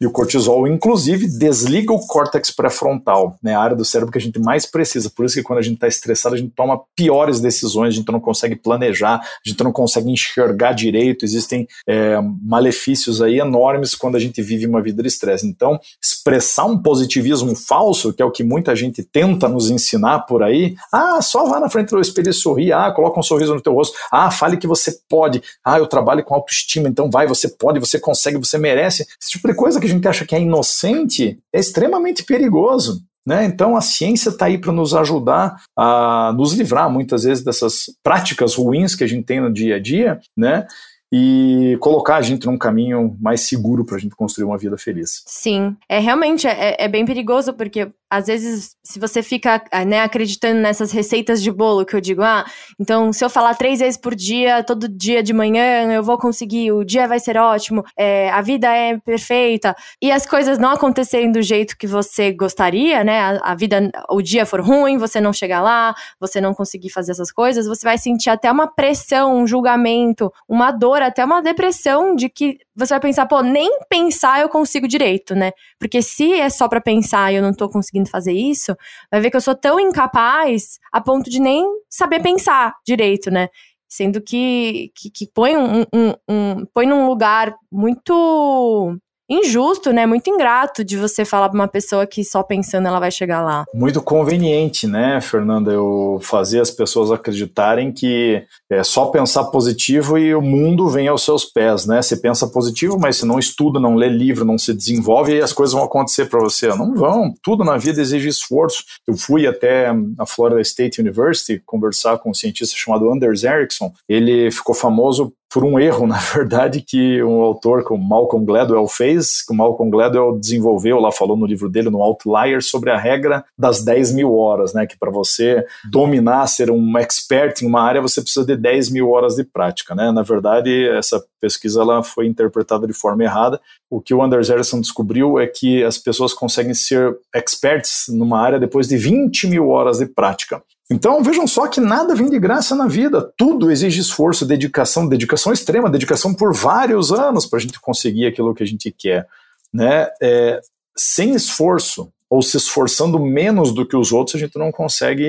[0.01, 4.21] e o cortisol, inclusive, desliga o córtex pré-frontal, né, a área do cérebro que a
[4.21, 5.11] gente mais precisa.
[5.11, 8.13] Por isso que quando a gente está estressado, a gente toma piores decisões, a gente
[8.13, 11.25] não consegue planejar, a gente não consegue enxergar direito.
[11.25, 15.47] Existem é, malefícios aí enormes quando a gente vive uma vida de estresse.
[15.47, 20.45] Então, expressar um positivismo falso, que é o que muita gente tenta nos ensinar por
[20.45, 23.61] aí, ah, só vá na frente do espelho e sorri, ah, coloca um sorriso no
[23.61, 27.49] teu rosto, ah, fale que você pode, ah, eu trabalho com autoestima, então vai, você
[27.49, 29.07] pode, você consegue, você merece.
[29.21, 33.03] Esse tipo de coisa que a gente acha que é inocente é extremamente perigoso.
[33.27, 33.45] Né?
[33.45, 38.55] Então a ciência está aí para nos ajudar a nos livrar muitas vezes dessas práticas
[38.55, 40.67] ruins que a gente tem no dia a dia, né?
[41.13, 45.23] e colocar a gente num caminho mais seguro para a gente construir uma vida feliz.
[45.27, 50.61] Sim, é realmente é, é, bem perigoso porque às vezes se você fica né, acreditando
[50.61, 52.45] nessas receitas de bolo que eu digo, ah,
[52.79, 56.73] então se eu falar três vezes por dia, todo dia de manhã eu vou conseguir,
[56.73, 61.31] o dia vai ser ótimo, é, a vida é perfeita e as coisas não acontecerem
[61.31, 63.21] do jeito que você gostaria, né?
[63.21, 67.13] A, a vida, o dia for ruim, você não chegar lá, você não conseguir fazer
[67.13, 72.15] essas coisas, você vai sentir até uma pressão, um julgamento, uma dor até uma depressão
[72.15, 75.51] de que você vai pensar, pô, nem pensar eu consigo direito, né?
[75.81, 78.77] Porque se é só para pensar e eu não tô conseguindo fazer isso,
[79.11, 83.49] vai ver que eu sou tão incapaz a ponto de nem saber pensar direito, né?
[83.89, 90.07] Sendo que, que, que põe, um, um, um, põe num lugar muito injusto, né?
[90.07, 93.65] Muito ingrato de você falar para uma pessoa que só pensando ela vai chegar lá.
[93.75, 100.35] Muito conveniente, né, Fernanda, eu fazer as pessoas acreditarem que é só pensar positivo e
[100.35, 102.01] o mundo vem aos seus pés, né?
[102.03, 105.75] Você pensa positivo, mas você não estuda, não lê livro, não se desenvolve as coisas
[105.75, 106.69] vão acontecer para você.
[106.69, 107.33] Não vão.
[107.43, 108.85] Tudo na vida exige esforço.
[109.07, 113.93] Eu fui até a Florida State University conversar com um cientista chamado Anders Ericsson.
[114.09, 119.43] Ele ficou famoso por um erro, na verdade, que um autor como Malcolm Gladwell fez,
[119.45, 123.45] que o Malcolm Gladwell desenvolveu, lá falou no livro dele, no Outlier, sobre a regra
[123.57, 128.03] das 10 mil horas, né, que para você dominar, ser um expert em uma área,
[128.03, 132.27] você precisa de 10 mil horas de prática, né, na verdade, essa pesquisa ela foi
[132.27, 136.75] interpretada de forma errada, o que o Anders Ericsson descobriu é que as pessoas conseguem
[136.75, 140.63] ser experts numa área depois de 20 mil horas de prática.
[140.91, 145.53] Então vejam só que nada vem de graça na vida, tudo exige esforço, dedicação, dedicação
[145.53, 149.27] extrema, dedicação por vários anos para a gente conseguir aquilo que a gente quer.
[149.73, 150.09] Né?
[150.21, 150.61] É,
[150.97, 155.27] sem esforço, ou se esforçando menos do que os outros, a gente não consegue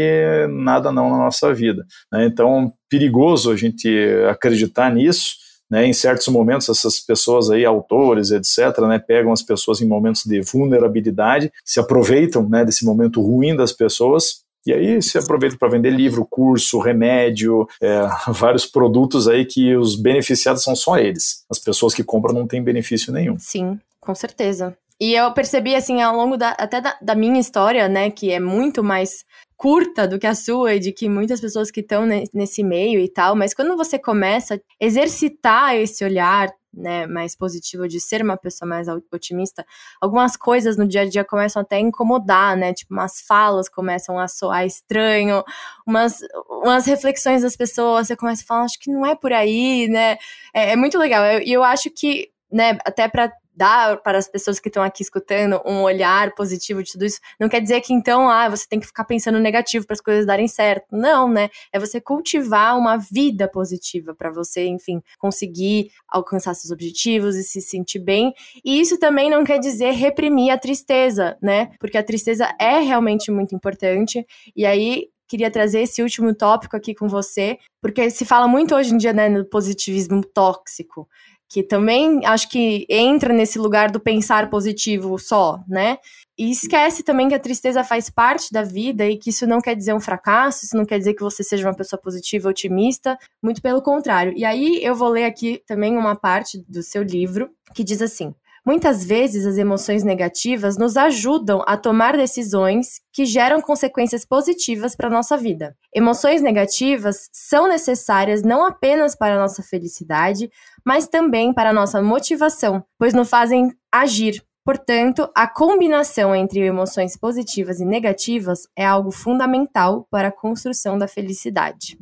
[0.49, 1.85] nada não na nossa vida.
[2.11, 2.25] Né?
[2.25, 3.89] Então, perigoso a gente
[4.29, 5.49] acreditar nisso.
[5.71, 10.23] Né, em certos momentos, essas pessoas aí, autores, etc., né, pegam as pessoas em momentos
[10.25, 15.69] de vulnerabilidade, se aproveitam né, desse momento ruim das pessoas e aí se aproveita para
[15.69, 21.43] vender livro, curso, remédio, é, vários produtos aí que os beneficiados são só eles.
[21.49, 23.37] As pessoas que compram não têm benefício nenhum.
[23.39, 24.75] Sim, com certeza.
[24.99, 28.39] E eu percebi, assim, ao longo da, até da, da minha história, né, que é
[28.39, 29.23] muito mais
[29.55, 33.09] curta do que a sua e de que muitas pessoas que estão nesse meio e
[33.09, 38.37] tal, mas quando você começa a exercitar esse olhar né, mais positivo de ser uma
[38.37, 39.65] pessoa mais otimista,
[39.99, 42.73] algumas coisas no dia a dia começam até a incomodar, né?
[42.73, 45.43] Tipo, umas falas começam a soar estranho,
[45.85, 46.19] umas,
[46.63, 50.17] umas reflexões das pessoas, você começa a falar, acho que não é por aí, né?
[50.53, 51.23] É, é muito legal.
[51.25, 55.03] E eu, eu acho que, né, até para dar para as pessoas que estão aqui
[55.03, 58.79] escutando um olhar positivo de tudo isso, não quer dizer que então, ah, você tem
[58.79, 60.95] que ficar pensando negativo para as coisas darem certo.
[60.95, 61.49] Não, né?
[61.73, 67.61] É você cultivar uma vida positiva para você, enfim, conseguir alcançar seus objetivos e se
[67.61, 68.33] sentir bem.
[68.63, 71.71] E isso também não quer dizer reprimir a tristeza, né?
[71.79, 74.25] Porque a tristeza é realmente muito importante.
[74.55, 78.93] E aí queria trazer esse último tópico aqui com você, porque se fala muito hoje
[78.93, 81.07] em dia né, no positivismo tóxico
[81.49, 85.97] que também acho que entra nesse lugar do pensar positivo só, né?
[86.37, 89.75] E esquece também que a tristeza faz parte da vida e que isso não quer
[89.75, 93.61] dizer um fracasso, isso não quer dizer que você seja uma pessoa positiva, otimista, muito
[93.61, 94.31] pelo contrário.
[94.37, 98.33] E aí eu vou ler aqui também uma parte do seu livro que diz assim:
[98.65, 105.07] Muitas vezes as emoções negativas nos ajudam a tomar decisões que geram consequências positivas para
[105.07, 105.75] a nossa vida.
[105.93, 110.49] Emoções negativas são necessárias não apenas para a nossa felicidade,
[110.85, 114.43] mas também para a nossa motivação, pois nos fazem agir.
[114.63, 121.07] Portanto, a combinação entre emoções positivas e negativas é algo fundamental para a construção da
[121.07, 121.97] felicidade.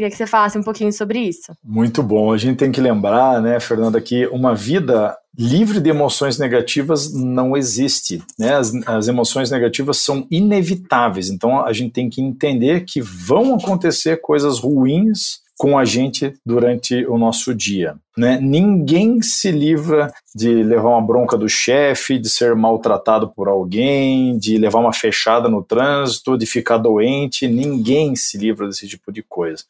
[0.00, 1.52] Queria que você falasse um pouquinho sobre isso.
[1.62, 2.32] Muito bom.
[2.32, 7.54] A gente tem que lembrar, né, Fernanda, que uma vida livre de emoções negativas não
[7.54, 8.22] existe.
[8.38, 8.54] Né?
[8.54, 11.28] As, as, emoções negativas são inevitáveis.
[11.28, 17.04] Então a gente tem que entender que vão acontecer coisas ruins com a gente durante
[17.04, 17.94] o nosso dia.
[18.16, 18.38] Né?
[18.40, 24.56] Ninguém se livra de levar uma bronca do chefe, de ser maltratado por alguém, de
[24.56, 27.46] levar uma fechada no trânsito, de ficar doente.
[27.46, 29.64] Ninguém se livra desse tipo de coisa.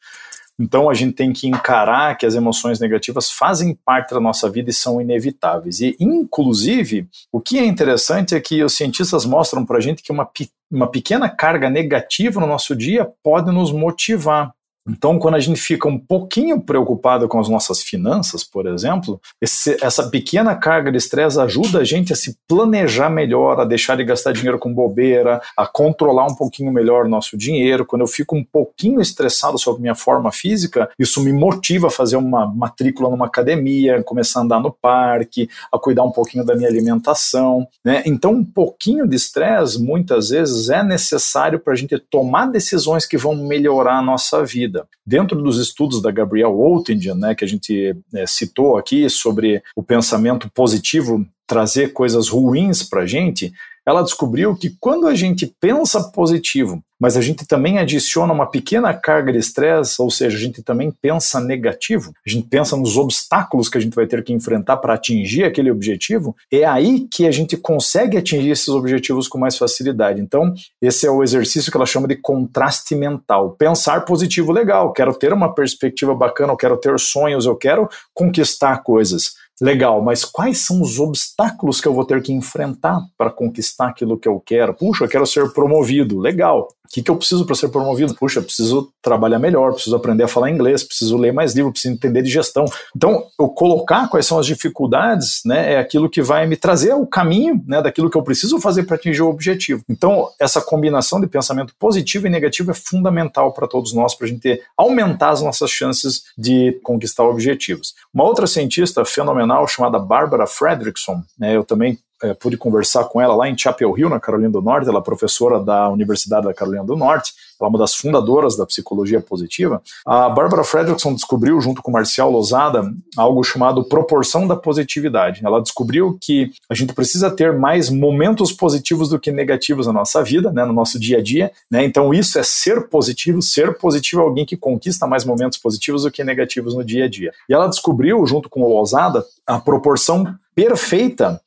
[0.57, 4.69] Então a gente tem que encarar que as emoções negativas fazem parte da nossa vida
[4.69, 5.81] e são inevitáveis.
[5.81, 10.11] E, inclusive, o que é interessante é que os cientistas mostram para a gente que
[10.13, 10.29] uma,
[10.71, 14.53] uma pequena carga negativa no nosso dia pode nos motivar.
[14.87, 19.77] Então, quando a gente fica um pouquinho preocupado com as nossas finanças, por exemplo, esse,
[19.81, 24.03] essa pequena carga de estresse ajuda a gente a se planejar melhor, a deixar de
[24.03, 27.85] gastar dinheiro com bobeira, a controlar um pouquinho melhor nosso dinheiro.
[27.85, 32.15] Quando eu fico um pouquinho estressado sobre minha forma física, isso me motiva a fazer
[32.15, 36.69] uma matrícula numa academia, começar a andar no parque, a cuidar um pouquinho da minha
[36.69, 37.67] alimentação.
[37.85, 38.01] Né?
[38.05, 43.17] Então, um pouquinho de estresse, muitas vezes, é necessário para a gente tomar decisões que
[43.17, 44.87] vão melhorar a nossa vida vida.
[45.05, 49.83] Dentro dos estudos da Gabrielle Oettingen, né, que a gente é, citou aqui sobre o
[49.83, 53.51] pensamento positivo trazer coisas ruins para a gente,
[53.85, 58.93] ela descobriu que quando a gente pensa positivo, mas a gente também adiciona uma pequena
[58.93, 63.67] carga de estresse, ou seja, a gente também pensa negativo, a gente pensa nos obstáculos
[63.67, 67.31] que a gente vai ter que enfrentar para atingir aquele objetivo, é aí que a
[67.31, 70.21] gente consegue atingir esses objetivos com mais facilidade.
[70.21, 73.57] Então, esse é o exercício que ela chama de contraste mental.
[73.59, 78.83] Pensar positivo, legal, quero ter uma perspectiva bacana, eu quero ter sonhos, eu quero conquistar
[78.83, 79.41] coisas.
[79.59, 84.17] Legal, mas quais são os obstáculos que eu vou ter que enfrentar para conquistar aquilo
[84.17, 84.73] que eu quero?
[84.73, 86.19] Puxa, eu quero ser promovido.
[86.19, 86.67] Legal.
[86.91, 88.13] O que, que eu preciso para ser promovido?
[88.15, 91.93] Puxa, eu preciso trabalhar melhor, preciso aprender a falar inglês, preciso ler mais livro, preciso
[91.93, 92.65] entender de gestão.
[92.93, 97.07] Então, eu colocar quais são as dificuldades, né, é aquilo que vai me trazer o
[97.07, 99.81] caminho, né, daquilo que eu preciso fazer para atingir o objetivo.
[99.87, 104.29] Então, essa combinação de pensamento positivo e negativo é fundamental para todos nós, para a
[104.29, 107.93] gente aumentar as nossas chances de conquistar objetivos.
[108.13, 113.35] Uma outra cientista fenomenal chamada Barbara Fredrickson, né, eu também é, pude conversar com ela
[113.35, 114.87] lá em Chapel Hill, na Carolina do Norte.
[114.87, 117.33] Ela é professora da Universidade da Carolina do Norte.
[117.59, 119.81] Ela é uma das fundadoras da psicologia positiva.
[120.05, 125.41] A Barbara Fredrickson descobriu, junto com Marcial Lozada, algo chamado proporção da positividade.
[125.43, 130.23] Ela descobriu que a gente precisa ter mais momentos positivos do que negativos na nossa
[130.23, 131.51] vida, né, no nosso dia a dia.
[131.69, 131.83] Né?
[131.83, 133.41] Então, isso é ser positivo.
[133.41, 137.09] Ser positivo é alguém que conquista mais momentos positivos do que negativos no dia a
[137.09, 137.31] dia.
[137.49, 141.41] E ela descobriu, junto com o Lozada, a proporção perfeita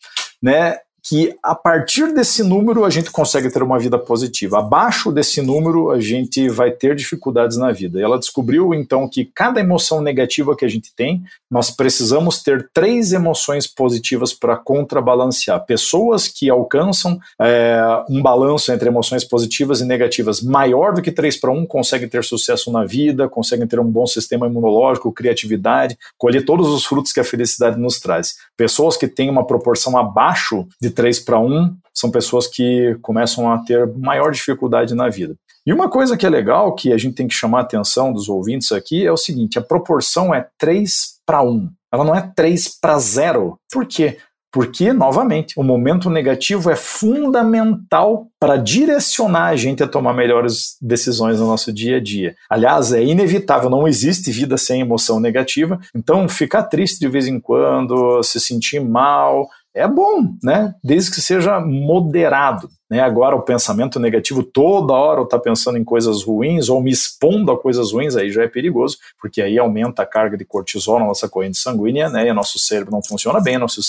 [0.45, 4.61] né, que a partir desse número a gente consegue ter uma vida positiva.
[4.61, 8.01] Abaixo desse número a gente vai ter dificuldades na vida.
[8.01, 12.71] E ela descobriu então que cada emoção negativa que a gente tem, nós precisamos ter
[12.73, 15.67] três emoções positivas para contrabalancear.
[15.67, 17.79] Pessoas que alcançam é,
[18.09, 22.25] um balanço entre emoções positivas e negativas maior do que 3 para 1 conseguem ter
[22.25, 27.21] sucesso na vida, conseguem ter um bom sistema imunológico, criatividade, colher todos os frutos que
[27.21, 28.37] a felicidade nos traz.
[28.57, 33.59] Pessoas que têm uma proporção abaixo de 3 para 1 são pessoas que começam a
[33.59, 35.35] ter maior dificuldade na vida.
[35.67, 38.29] E uma coisa que é legal, que a gente tem que chamar a atenção dos
[38.29, 41.71] ouvintes aqui, é o seguinte: a proporção é 3 para 1.
[41.93, 43.59] Ela não é 3 para 0.
[43.73, 44.19] Por quê?
[44.55, 51.41] Porque, novamente, o momento negativo é fundamental para direcionar a gente a tomar melhores decisões
[51.41, 52.37] no nosso dia a dia.
[52.49, 55.81] Aliás, é inevitável, não existe vida sem emoção negativa.
[55.93, 60.73] Então, ficar triste de vez em quando, se sentir mal, é bom, né?
[60.85, 62.71] Desde que seja moderado.
[62.89, 63.01] Né?
[63.01, 66.93] Agora, o pensamento negativo, toda hora eu estar tá pensando em coisas ruins ou me
[66.93, 71.01] expondo a coisas ruins, aí já é perigoso, porque aí aumenta a carga de cortisol
[71.01, 72.29] na nossa corrente sanguínea, né?
[72.29, 73.81] E o nosso cérebro não funciona bem, nosso,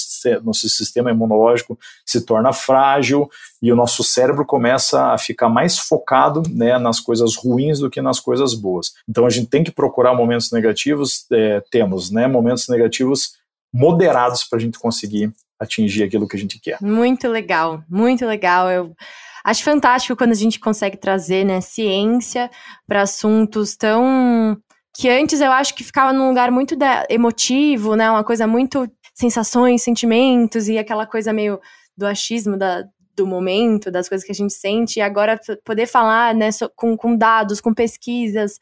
[0.43, 3.29] nosso sistema imunológico se torna frágil
[3.61, 8.01] e o nosso cérebro começa a ficar mais focado né, nas coisas ruins do que
[8.01, 8.93] nas coisas boas.
[9.07, 13.35] Então, a gente tem que procurar momentos negativos, é, temos né, momentos negativos
[13.71, 16.77] moderados para a gente conseguir atingir aquilo que a gente quer.
[16.81, 18.69] Muito legal, muito legal.
[18.69, 18.95] Eu
[19.43, 22.49] acho fantástico quando a gente consegue trazer né, ciência
[22.87, 24.57] para assuntos tão
[24.97, 26.77] que antes eu acho que ficava num lugar muito
[27.09, 31.59] emotivo, né, uma coisa muito sensações, sentimentos e aquela coisa meio
[31.97, 32.85] do achismo da,
[33.15, 37.17] do momento, das coisas que a gente sente, e agora poder falar né, com, com
[37.17, 38.59] dados, com pesquisas,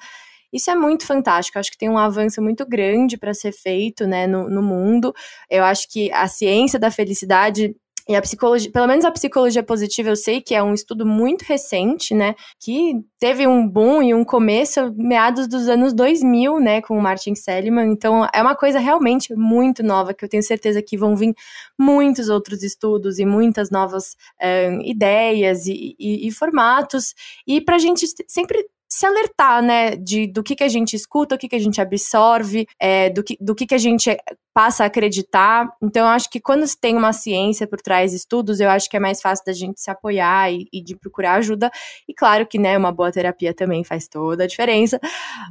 [0.54, 1.58] isso é muito fantástico.
[1.58, 5.14] Eu acho que tem um avanço muito grande para ser feito né, no, no mundo.
[5.50, 7.76] Eu acho que a ciência da felicidade
[8.08, 11.44] e a psicologia, pelo menos a psicologia positiva, eu sei que é um estudo muito
[11.44, 12.36] recente, né?
[12.60, 16.82] Que teve um boom e um começo meados dos anos 2000, né?
[16.82, 17.90] Com o Martin Seligman.
[17.90, 21.34] Então, é uma coisa realmente muito nova, que eu tenho certeza que vão vir
[21.80, 27.14] muitos outros estudos e muitas novas uh, ideias e, e, e formatos.
[27.48, 31.34] E para a gente sempre se alertar, né, de, do que, que a gente escuta,
[31.34, 34.16] o que, que a gente absorve, é, do, que, do que, que a gente
[34.54, 35.68] passa a acreditar.
[35.82, 38.88] Então, eu acho que quando se tem uma ciência por trás de estudos, eu acho
[38.88, 41.72] que é mais fácil da gente se apoiar e, e de procurar ajuda.
[42.08, 45.00] E claro que, né, uma boa terapia também faz toda a diferença,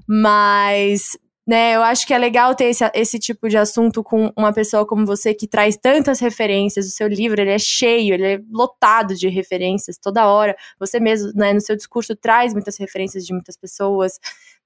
[0.07, 1.74] mas né?
[1.74, 5.05] Eu acho que é legal ter esse, esse tipo de assunto com uma pessoa como
[5.05, 6.86] você que traz tantas referências.
[6.86, 10.57] O seu livro ele é cheio, ele é lotado de referências toda hora.
[10.78, 14.18] Você mesmo, né, no seu discurso traz muitas referências de muitas pessoas,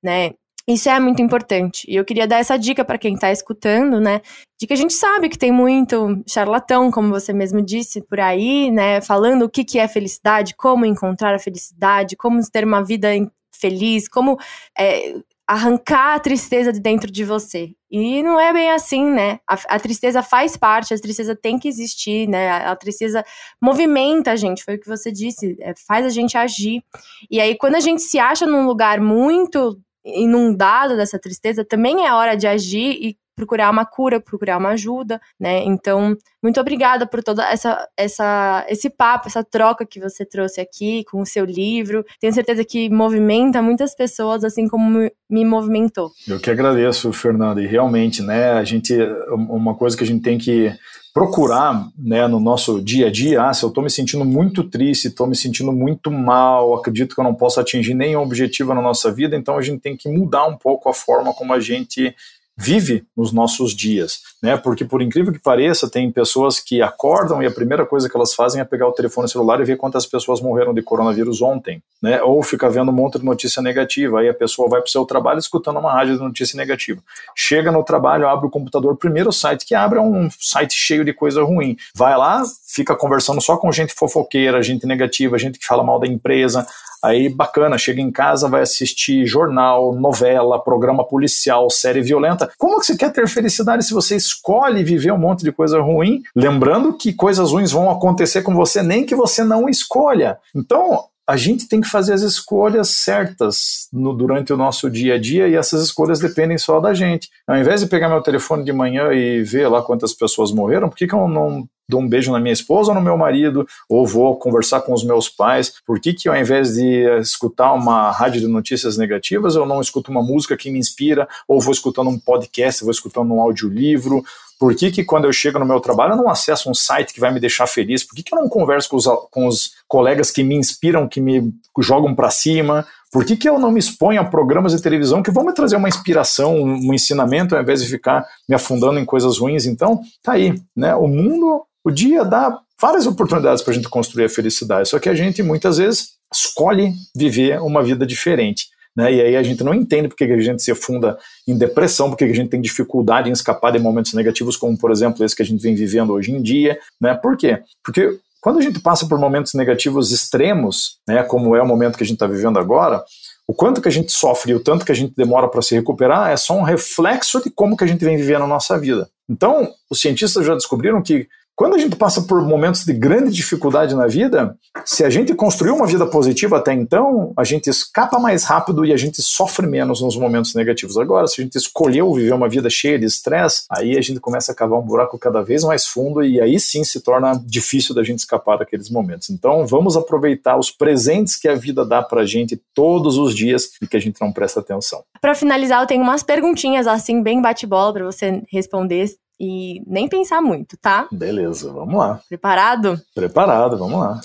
[0.03, 0.33] né?
[0.69, 1.87] Isso é muito importante.
[1.89, 4.21] E eu queria dar essa dica para quem está escutando, né?
[4.61, 8.71] De que a gente sabe que tem muito charlatão, como você mesmo disse, por aí,
[8.73, 9.01] né?
[9.01, 13.09] Falando o que, que é felicidade, como encontrar a felicidade, como ter uma vida
[13.53, 14.37] feliz, como
[14.77, 15.15] é,
[15.47, 17.71] arrancar a tristeza de dentro de você.
[17.89, 19.39] E não é bem assim, né?
[19.49, 22.51] A, a, tristeza faz parte, a tristeza tem que existir, né?
[22.51, 23.25] A, a, tristeza
[23.63, 26.83] movimenta a gente, foi o que você disse, é, faz a gente agir.
[27.31, 32.13] E aí, quando a gente se acha num lugar muito inundado dessa tristeza, também é
[32.13, 35.63] hora de agir e procurar uma cura, procurar uma ajuda, né?
[35.65, 41.05] Então, muito obrigada por toda essa, essa esse papo, essa troca que você trouxe aqui
[41.05, 42.03] com o seu livro.
[42.19, 46.11] Tenho certeza que movimenta muitas pessoas, assim como me movimentou.
[46.27, 47.61] Eu que agradeço, Fernanda.
[47.61, 48.95] E realmente, né, a gente
[49.29, 50.73] uma coisa que a gente tem que
[51.17, 55.09] procurar né, no nosso dia a dia, ah, se eu estou me sentindo muito triste,
[55.09, 59.11] estou me sentindo muito mal, acredito que eu não posso atingir nenhum objetivo na nossa
[59.11, 62.15] vida, então a gente tem que mudar um pouco a forma como a gente
[62.55, 64.57] vive nos nossos dias, né?
[64.57, 68.33] Porque por incrível que pareça, tem pessoas que acordam e a primeira coisa que elas
[68.33, 72.23] fazem é pegar o telefone celular e ver quantas pessoas morreram de coronavírus ontem, né?
[72.23, 75.05] Ou fica vendo um monte de notícia negativa, aí a pessoa vai para o seu
[75.05, 77.03] trabalho escutando uma rádio de notícia negativa.
[77.35, 81.13] Chega no trabalho, abre o computador, primeiro site que abre é um site cheio de
[81.13, 81.77] coisa ruim.
[81.93, 86.07] Vai lá, fica conversando só com gente fofoqueira, gente negativa, gente que fala mal da
[86.07, 86.65] empresa,
[87.03, 92.51] Aí bacana, chega em casa, vai assistir jornal, novela, programa policial, série violenta.
[92.59, 96.23] Como que você quer ter felicidade se você escolhe viver um monte de coisa ruim?
[96.35, 100.39] Lembrando que coisas ruins vão acontecer com você nem que você não escolha.
[100.55, 105.19] Então, a gente tem que fazer as escolhas certas no, durante o nosso dia a
[105.19, 107.29] dia e essas escolhas dependem só da gente.
[107.47, 110.97] Ao invés de pegar meu telefone de manhã e ver lá quantas pessoas morreram, por
[110.97, 114.07] que, que eu não dou um beijo na minha esposa ou no meu marido, ou
[114.07, 118.41] vou conversar com os meus pais, por que, que ao invés de escutar uma rádio
[118.41, 122.19] de notícias negativas, eu não escuto uma música que me inspira, ou vou escutando um
[122.19, 124.25] podcast, vou escutando um audiolivro,
[124.59, 127.21] Por que, que quando eu chego no meu trabalho eu não acesso um site que
[127.21, 128.03] vai me deixar feliz?
[128.03, 131.21] Por que, que eu não converso com os, com os colegas que me inspiram, que
[131.21, 132.87] me jogam para cima?
[133.17, 135.75] Por que, que eu não me exponho a programas de televisão que vão me trazer
[135.77, 139.65] uma inspiração, um ensinamento, ao invés de ficar me afundando em coisas ruins?
[139.65, 140.95] Então, tá aí, né?
[140.95, 145.09] O mundo, o dia dá várias oportunidades para a gente construir a felicidade, só que
[145.09, 148.67] a gente muitas vezes escolhe viver uma vida diferente.
[148.95, 149.15] Né?
[149.15, 151.17] E aí a gente não entende porque a gente se afunda
[151.49, 155.25] em depressão, porque a gente tem dificuldade em escapar de momentos negativos, como por exemplo
[155.25, 156.79] esse que a gente vem vivendo hoje em dia.
[157.01, 157.15] Né?
[157.15, 157.63] Por quê?
[157.83, 162.05] Porque quando a gente passa por momentos negativos extremos, né, como é o momento que
[162.05, 163.03] a gente está vivendo agora,
[163.45, 165.75] o quanto que a gente sofre e o tanto que a gente demora para se
[165.75, 169.11] recuperar é só um reflexo de como que a gente vem vivendo a nossa vida.
[169.29, 171.27] Então, os cientistas já descobriram que
[171.57, 174.55] quando a gente passa por momentos de grande dificuldade na vida,
[174.85, 178.93] se a gente construiu uma vida positiva até então, a gente escapa mais rápido e
[178.93, 180.99] a gente sofre menos nos momentos negativos.
[180.99, 184.53] Agora, se a gente escolheu viver uma vida cheia de estresse, aí a gente começa
[184.53, 188.05] a cavar um buraco cada vez mais fundo e aí sim se torna difícil da
[188.05, 189.31] gente escapar daqueles momentos.
[189.31, 193.87] Então, vamos aproveitar os presentes que a vida dá pra gente todos os dias e
[193.87, 195.03] que a gente não presta atenção.
[195.23, 199.07] Para finalizar, eu tenho umas perguntinhas assim bem bate-bola para você responder
[199.39, 201.09] e nem pensar muito, tá?
[201.13, 202.21] Beleza, vamos lá.
[202.29, 203.01] Preparado?
[203.15, 204.21] Preparado, vamos lá.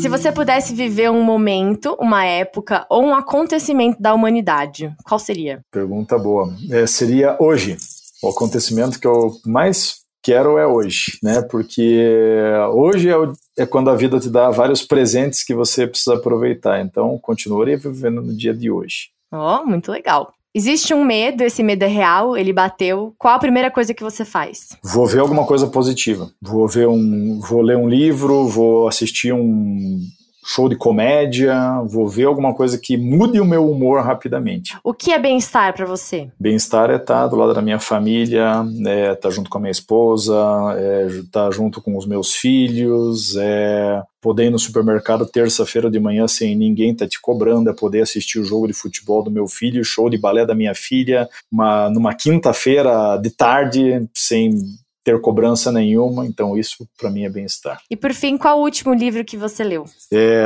[0.00, 5.62] Se você pudesse viver um momento, uma época ou um acontecimento da humanidade, qual seria?
[5.70, 6.54] Pergunta boa.
[6.70, 7.78] É, seria hoje.
[8.22, 11.42] O acontecimento que eu mais quero é hoje, né?
[11.42, 12.02] Porque
[12.72, 16.80] hoje é, o, é, quando a vida te dá vários presentes que você precisa aproveitar.
[16.80, 19.10] Então, continuaria vivendo no dia de hoje.
[19.32, 20.32] Ó, oh, muito legal.
[20.54, 23.12] Existe um medo, esse medo é real, ele bateu.
[23.18, 24.76] Qual a primeira coisa que você faz?
[24.84, 26.30] Vou ver alguma coisa positiva.
[26.40, 30.00] Vou ver um, vou ler um livro, vou assistir um
[30.44, 31.54] show de comédia,
[31.86, 34.76] vou ver alguma coisa que mude o meu humor rapidamente.
[34.84, 36.28] O que é bem-estar para você?
[36.38, 40.36] Bem-estar é estar do lado da minha família, é estar junto com a minha esposa,
[40.76, 46.26] é estar junto com os meus filhos, é poder ir no supermercado terça-feira de manhã
[46.26, 49.46] sem ninguém estar tá te cobrando, é poder assistir o jogo de futebol do meu
[49.46, 54.54] filho, show de balé da minha filha, uma, numa quinta-feira de tarde, sem
[55.04, 57.80] ter cobrança nenhuma, então isso para mim é bem-estar.
[57.90, 59.84] E por fim, qual o último livro que você leu?
[60.10, 60.42] É,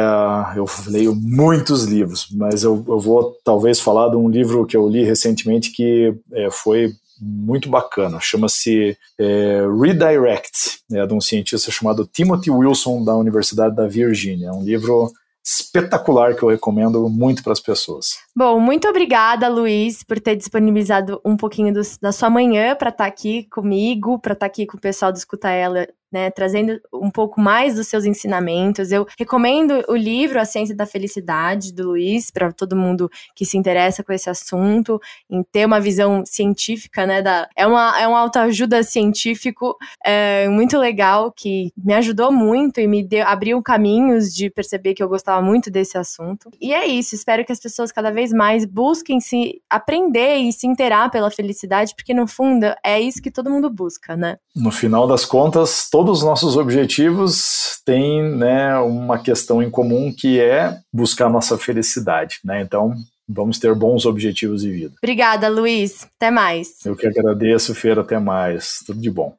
[0.56, 4.88] eu leio muitos livros, mas eu, eu vou talvez falar de um livro que eu
[4.88, 12.06] li recentemente que é, foi muito bacana, chama-se é, Redirect, é de um cientista chamado
[12.06, 14.48] Timothy Wilson da Universidade da Virgínia.
[14.48, 15.10] É um livro
[15.44, 18.18] espetacular que eu recomendo muito para as pessoas.
[18.38, 23.02] Bom, muito obrigada, Luiz, por ter disponibilizado um pouquinho do, da sua manhã para estar
[23.02, 26.80] tá aqui comigo, para estar tá aqui com o pessoal do Escuta Ela né, trazendo
[26.92, 28.90] um pouco mais dos seus ensinamentos.
[28.90, 33.56] Eu recomendo o livro A Ciência da Felicidade, do Luiz, para todo mundo que se
[33.56, 38.16] interessa com esse assunto, em ter uma visão científica, né, da, é, uma, é um
[38.16, 44.50] autoajuda científico é, muito legal, que me ajudou muito e me deu, abriu caminhos de
[44.50, 46.50] perceber que eu gostava muito desse assunto.
[46.60, 50.66] E é isso, espero que as pessoas cada vez mais busquem se aprender e se
[50.66, 54.36] interar pela felicidade, porque no fundo é isso que todo mundo busca, né?
[54.54, 60.40] No final das contas, todos os nossos objetivos têm né, uma questão em comum que
[60.40, 62.38] é buscar nossa felicidade.
[62.44, 62.60] Né?
[62.60, 62.94] Então,
[63.28, 64.94] vamos ter bons objetivos de vida.
[65.02, 66.08] Obrigada, Luiz.
[66.16, 66.84] Até mais.
[66.84, 68.00] Eu que agradeço, Feira.
[68.00, 68.82] Até mais.
[68.86, 69.36] Tudo de bom.